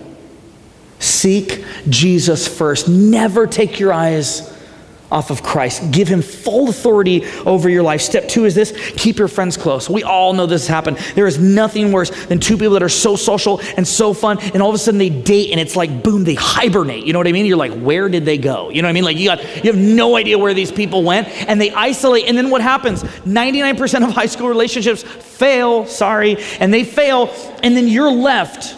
Seek 1.00 1.64
Jesus 1.90 2.48
first. 2.48 2.88
Never 2.88 3.48
take 3.48 3.80
your 3.80 3.94
eyes 3.94 4.52
off 5.12 5.30
of 5.30 5.44
Christ. 5.44 5.92
Give 5.92 6.08
him 6.08 6.22
full 6.22 6.70
authority 6.70 7.26
over 7.46 7.70
your 7.70 7.84
life. 7.84 8.02
Step 8.02 8.28
two 8.28 8.46
is 8.46 8.56
this 8.56 8.74
keep 8.96 9.18
your 9.18 9.28
friends 9.28 9.56
close. 9.56 9.90
We 9.90 10.04
all 10.04 10.34
know 10.34 10.46
this 10.46 10.64
has 10.64 10.68
happened. 10.68 10.98
There 11.16 11.28
is 11.28 11.38
nothing 11.38 11.92
worse 11.92 12.10
than 12.26 12.40
two 12.40 12.58
people 12.58 12.74
that 12.74 12.84
are 12.84 12.90
so 12.90 13.16
social 13.16 13.60
and 13.78 13.88
so 13.88 14.14
fun, 14.14 14.40
and 14.40 14.62
all 14.62 14.70
of 14.70 14.76
a 14.76 14.80
sudden 14.80 14.98
they 14.98 15.10
date, 15.10 15.52
and 15.52 15.60
it's 15.60 15.76
like, 15.76 16.04
boom, 16.04 16.24
they 16.24 16.36
hibernate. 16.36 17.06
You 17.06 17.14
know 17.14 17.20
what 17.20 17.28
I 17.28 17.32
mean? 17.32 17.46
You're 17.46 17.58
like, 17.58 17.74
where 17.74 18.10
did 18.10 18.26
they 18.26 18.38
go? 18.38 18.70
You 18.70 18.82
know 18.82 18.88
what 18.88 18.92
I 18.92 18.94
mean? 18.94 19.04
Like, 19.04 19.18
you, 19.18 19.30
got, 19.30 19.42
you 19.64 19.72
have 19.72 19.82
no 19.82 20.16
idea 20.16 20.38
where 20.38 20.54
these 20.54 20.72
people 20.72 21.04
went, 21.04 21.28
and 21.48 21.62
they 21.62 21.72
isolate. 21.72 22.26
And 22.28 22.38
then 22.38 22.50
what 22.50 22.62
happens? 22.62 23.04
99% 23.04 24.08
of 24.08 24.14
high 24.14 24.26
school 24.26 24.48
relationships 24.48 25.04
fail, 25.04 25.86
sorry, 25.86 26.38
and 26.60 26.74
they 26.74 26.84
fail, 26.84 27.30
and 27.62 27.78
then 27.78 27.88
you're 27.88 28.12
left 28.12 28.76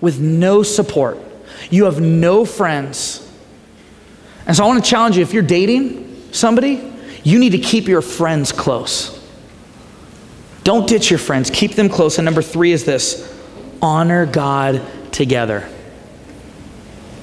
with 0.00 0.20
no 0.20 0.62
support. 0.62 1.18
You 1.70 1.84
have 1.84 2.00
no 2.00 2.44
friends 2.44 3.31
and 4.46 4.56
so 4.56 4.64
I 4.64 4.66
want 4.66 4.84
to 4.84 4.90
challenge 4.90 5.16
you 5.16 5.22
if 5.22 5.32
you're 5.32 5.42
dating 5.42 6.32
somebody, 6.32 6.92
you 7.24 7.38
need 7.38 7.50
to 7.50 7.58
keep 7.58 7.86
your 7.86 8.02
friends 8.02 8.52
close. 8.52 9.18
Don't 10.64 10.88
ditch 10.88 11.10
your 11.10 11.18
friends, 11.18 11.50
keep 11.50 11.74
them 11.74 11.88
close. 11.88 12.18
And 12.18 12.24
number 12.24 12.42
three 12.42 12.72
is 12.72 12.84
this 12.84 13.28
honor 13.80 14.26
God 14.26 14.82
together. 15.12 15.68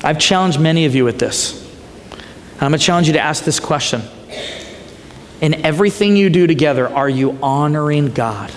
I've 0.04 0.20
challenged 0.20 0.60
many 0.60 0.86
of 0.86 0.96
you 0.96 1.04
with 1.04 1.20
this. 1.20 1.62
And 2.12 2.62
I'm 2.62 2.72
going 2.72 2.80
to 2.80 2.86
challenge 2.86 3.08
you 3.08 3.14
to 3.14 3.22
ask 3.22 3.44
this 3.44 3.60
question 3.60 4.02
In 5.42 5.66
everything 5.66 6.16
you 6.16 6.30
do 6.30 6.48
together, 6.48 6.88
are 6.88 7.10
you 7.10 7.38
honoring 7.42 8.12
God? 8.12 8.52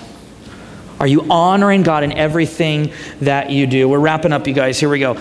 Are 1.01 1.07
you 1.07 1.27
honoring 1.31 1.83
God 1.83 2.05
in 2.05 2.13
everything 2.13 2.93
that 3.21 3.51
you 3.51 3.67
do? 3.67 3.89
We're 3.89 3.99
wrapping 3.99 4.33
up, 4.33 4.47
you 4.47 4.53
guys. 4.53 4.79
Here 4.79 4.89
we 4.89 5.01
go. 5.01 5.21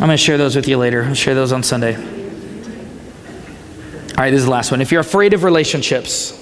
I'm 0.00 0.06
going 0.06 0.16
to 0.16 0.16
share 0.16 0.38
those 0.38 0.54
with 0.54 0.68
you 0.68 0.76
later. 0.76 1.02
I'll 1.02 1.14
share 1.14 1.34
those 1.34 1.50
on 1.50 1.64
Sunday. 1.64 1.96
All 1.96 2.02
right, 4.24 4.30
this 4.30 4.38
is 4.38 4.44
the 4.44 4.50
last 4.50 4.70
one. 4.70 4.80
If 4.80 4.92
you're 4.92 5.00
afraid 5.00 5.34
of 5.34 5.42
relationships, 5.42 6.34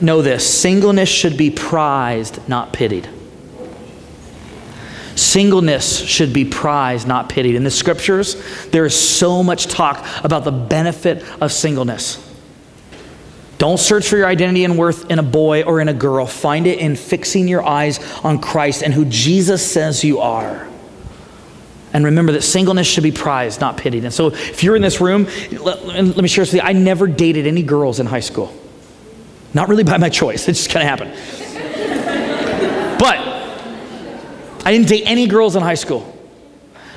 know 0.00 0.22
this 0.22 0.48
singleness 0.48 1.10
should 1.10 1.36
be 1.36 1.50
prized, 1.50 2.48
not 2.48 2.72
pitied. 2.72 3.06
Singleness 5.14 6.00
should 6.00 6.32
be 6.32 6.46
prized, 6.46 7.06
not 7.06 7.28
pitied. 7.28 7.54
In 7.54 7.64
the 7.64 7.70
scriptures, 7.70 8.42
there 8.68 8.86
is 8.86 8.98
so 8.98 9.42
much 9.42 9.66
talk 9.66 10.06
about 10.24 10.44
the 10.44 10.52
benefit 10.52 11.22
of 11.42 11.52
singleness. 11.52 12.26
Don't 13.58 13.78
search 13.78 14.08
for 14.08 14.16
your 14.16 14.26
identity 14.26 14.64
and 14.64 14.78
worth 14.78 15.10
in 15.10 15.18
a 15.18 15.22
boy 15.22 15.64
or 15.64 15.82
in 15.82 15.88
a 15.88 15.92
girl. 15.92 16.24
Find 16.24 16.66
it 16.66 16.78
in 16.78 16.96
fixing 16.96 17.46
your 17.46 17.62
eyes 17.62 17.98
on 18.24 18.40
Christ 18.40 18.82
and 18.82 18.94
who 18.94 19.04
Jesus 19.04 19.70
says 19.70 20.02
you 20.02 20.20
are. 20.20 20.69
And 21.92 22.04
remember 22.04 22.32
that 22.32 22.42
singleness 22.42 22.86
should 22.86 23.02
be 23.02 23.12
prized, 23.12 23.60
not 23.60 23.76
pitied. 23.76 24.04
And 24.04 24.14
so 24.14 24.28
if 24.28 24.62
you're 24.62 24.76
in 24.76 24.82
this 24.82 25.00
room, 25.00 25.26
let, 25.50 25.84
let 25.84 26.16
me 26.16 26.28
share 26.28 26.44
this 26.44 26.52
with 26.52 26.62
you, 26.62 26.68
I 26.68 26.72
never 26.72 27.06
dated 27.06 27.46
any 27.46 27.62
girls 27.62 27.98
in 27.98 28.06
high 28.06 28.20
school. 28.20 28.54
Not 29.54 29.68
really 29.68 29.82
by 29.82 29.98
my 29.98 30.08
choice, 30.08 30.48
it 30.48 30.52
just 30.52 30.70
kind 30.70 30.88
of 30.88 30.88
happened. 30.88 31.10
but 33.00 33.18
I 34.64 34.72
didn't 34.72 34.88
date 34.88 35.02
any 35.06 35.26
girls 35.26 35.56
in 35.56 35.62
high 35.62 35.74
school. 35.74 36.16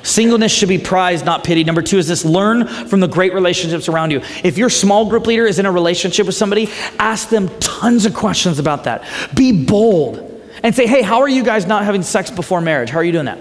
Singleness 0.03 0.51
should 0.51 0.69
be 0.69 0.77
prized, 0.77 1.25
not 1.25 1.45
pitied. 1.45 1.65
Number 1.65 1.81
two 1.81 1.97
is 1.97 2.07
this 2.07 2.25
learn 2.25 2.67
from 2.67 2.99
the 2.99 3.07
great 3.07 3.33
relationships 3.33 3.87
around 3.87 4.11
you. 4.11 4.21
If 4.43 4.57
your 4.57 4.69
small 4.69 5.09
group 5.09 5.25
leader 5.25 5.45
is 5.45 5.59
in 5.59 5.65
a 5.65 5.71
relationship 5.71 6.25
with 6.25 6.35
somebody, 6.35 6.69
ask 6.99 7.29
them 7.29 7.49
tons 7.59 8.05
of 8.05 8.13
questions 8.13 8.59
about 8.59 8.83
that. 8.83 9.05
Be 9.33 9.65
bold 9.65 10.29
and 10.61 10.75
say, 10.75 10.87
hey, 10.87 11.01
how 11.01 11.21
are 11.21 11.29
you 11.29 11.43
guys 11.43 11.65
not 11.65 11.85
having 11.85 12.03
sex 12.03 12.29
before 12.29 12.59
marriage? 12.59 12.89
How 12.89 12.99
are 12.99 13.03
you 13.03 13.13
doing 13.13 13.25
that? 13.25 13.39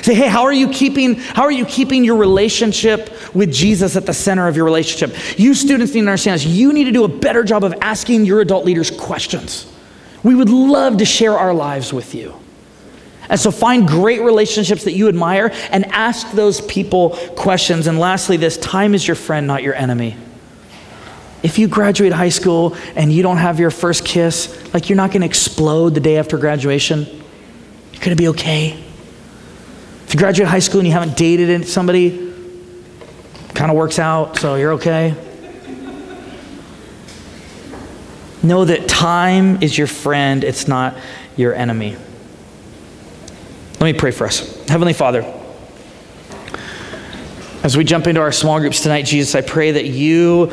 Say, 0.00 0.14
hey, 0.14 0.28
how 0.28 0.42
are 0.42 0.52
you 0.52 0.68
keeping 0.68 1.16
how 1.16 1.42
are 1.42 1.52
you 1.52 1.66
keeping 1.66 2.04
your 2.04 2.16
relationship 2.16 3.34
with 3.34 3.52
Jesus 3.52 3.96
at 3.96 4.06
the 4.06 4.14
center 4.14 4.48
of 4.48 4.56
your 4.56 4.64
relationship? 4.64 5.38
You 5.38 5.54
students 5.54 5.92
need 5.94 6.02
to 6.02 6.06
understand 6.06 6.40
this. 6.40 6.46
You 6.46 6.72
need 6.72 6.84
to 6.84 6.92
do 6.92 7.04
a 7.04 7.08
better 7.08 7.44
job 7.44 7.64
of 7.64 7.74
asking 7.80 8.24
your 8.24 8.40
adult 8.40 8.64
leaders 8.64 8.90
questions. 8.90 9.70
We 10.22 10.34
would 10.34 10.50
love 10.50 10.98
to 10.98 11.04
share 11.04 11.36
our 11.36 11.52
lives 11.52 11.92
with 11.92 12.14
you. 12.14 12.34
And 13.28 13.38
so 13.38 13.50
find 13.50 13.86
great 13.86 14.20
relationships 14.20 14.84
that 14.84 14.92
you 14.92 15.08
admire 15.08 15.50
and 15.70 15.86
ask 15.86 16.32
those 16.32 16.60
people 16.60 17.10
questions. 17.36 17.86
And 17.86 17.98
lastly, 17.98 18.36
this 18.36 18.56
time 18.58 18.94
is 18.94 19.06
your 19.06 19.14
friend, 19.14 19.46
not 19.46 19.62
your 19.62 19.74
enemy. 19.74 20.16
If 21.42 21.58
you 21.58 21.66
graduate 21.66 22.12
high 22.12 22.28
school 22.28 22.76
and 22.94 23.12
you 23.12 23.22
don't 23.22 23.38
have 23.38 23.58
your 23.58 23.70
first 23.70 24.04
kiss, 24.04 24.72
like 24.72 24.88
you're 24.88 24.96
not 24.96 25.10
going 25.10 25.22
to 25.22 25.26
explode 25.26 25.94
the 25.94 26.00
day 26.00 26.18
after 26.18 26.38
graduation, 26.38 27.04
you're 27.04 28.00
going 28.00 28.10
to 28.10 28.16
be 28.16 28.28
okay. 28.28 28.82
You 30.12 30.18
graduate 30.18 30.46
high 30.46 30.58
school 30.58 30.80
and 30.80 30.86
you 30.86 30.92
haven't 30.92 31.16
dated 31.16 31.66
somebody, 31.66 32.34
kind 33.54 33.70
of 33.70 33.76
works 33.78 33.98
out, 33.98 34.38
so 34.38 34.56
you're 34.56 34.74
okay. 34.74 35.14
Know 38.42 38.66
that 38.66 38.88
time 38.88 39.62
is 39.62 39.78
your 39.78 39.86
friend, 39.86 40.44
it's 40.44 40.68
not 40.68 40.98
your 41.34 41.54
enemy. 41.54 41.96
Let 43.80 43.80
me 43.80 43.94
pray 43.94 44.10
for 44.10 44.26
us. 44.26 44.68
Heavenly 44.68 44.92
Father, 44.92 45.22
as 47.62 47.74
we 47.74 47.82
jump 47.82 48.06
into 48.06 48.20
our 48.20 48.32
small 48.32 48.60
groups 48.60 48.82
tonight, 48.82 49.06
Jesus, 49.06 49.34
I 49.34 49.40
pray 49.40 49.70
that 49.70 49.86
you 49.86 50.52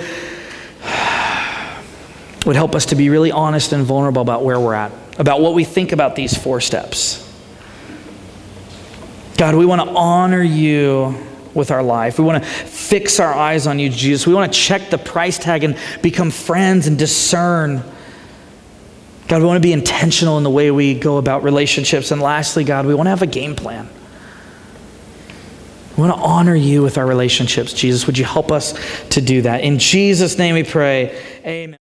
would 2.46 2.56
help 2.56 2.76
us 2.76 2.86
to 2.88 2.96
be 2.96 3.10
really 3.10 3.34
honest 3.34 3.74
and 3.74 3.84
vulnerable 3.84 4.22
about 4.22 4.46
where 4.46 4.58
we're 4.58 4.74
at, 4.74 4.94
about 5.18 5.42
what 5.42 5.54
we 5.54 5.66
think 5.66 5.92
about 5.92 6.16
these 6.16 6.38
four 6.38 6.62
steps. 6.62 7.29
God, 9.40 9.56
we 9.56 9.66
want 9.66 9.82
to 9.82 9.96
honor 9.96 10.44
you 10.44 11.16
with 11.54 11.72
our 11.72 11.82
life. 11.82 12.20
We 12.20 12.26
want 12.26 12.44
to 12.44 12.50
fix 12.50 13.22
our 13.22 13.34
eyes 13.34 13.68
on 13.68 13.80
you, 13.80 13.90
Jesus. 13.90 14.28
We 14.28 14.34
want 14.34 14.52
to 14.52 14.60
check 14.60 14.90
the 14.90 14.98
price 14.98 15.40
tag 15.40 15.64
and 15.64 15.78
become 16.02 16.30
friends 16.30 16.88
and 16.88 17.00
discern. 17.00 17.82
God, 19.30 19.40
we 19.42 19.48
want 19.48 19.56
to 19.56 19.66
be 19.66 19.72
intentional 19.72 20.38
in 20.38 20.44
the 20.44 20.50
way 20.50 20.72
we 20.72 20.94
go 20.94 21.16
about 21.16 21.44
relationships. 21.44 22.12
And 22.12 22.22
lastly, 22.22 22.66
God, 22.66 22.86
we 22.86 22.94
want 22.94 23.06
to 23.06 23.12
have 23.12 23.22
a 23.22 23.28
game 23.28 23.56
plan. 23.56 23.88
We 25.96 26.04
want 26.06 26.18
to 26.18 26.22
honor 26.22 26.56
you 26.56 26.82
with 26.82 26.98
our 26.98 27.08
relationships, 27.08 27.72
Jesus. 27.72 28.08
Would 28.08 28.18
you 28.18 28.26
help 28.26 28.52
us 28.52 28.74
to 29.12 29.22
do 29.22 29.44
that? 29.44 29.62
In 29.62 29.80
Jesus' 29.80 30.38
name 30.38 30.56
we 30.56 30.64
pray. 30.64 31.18
Amen. 31.46 31.78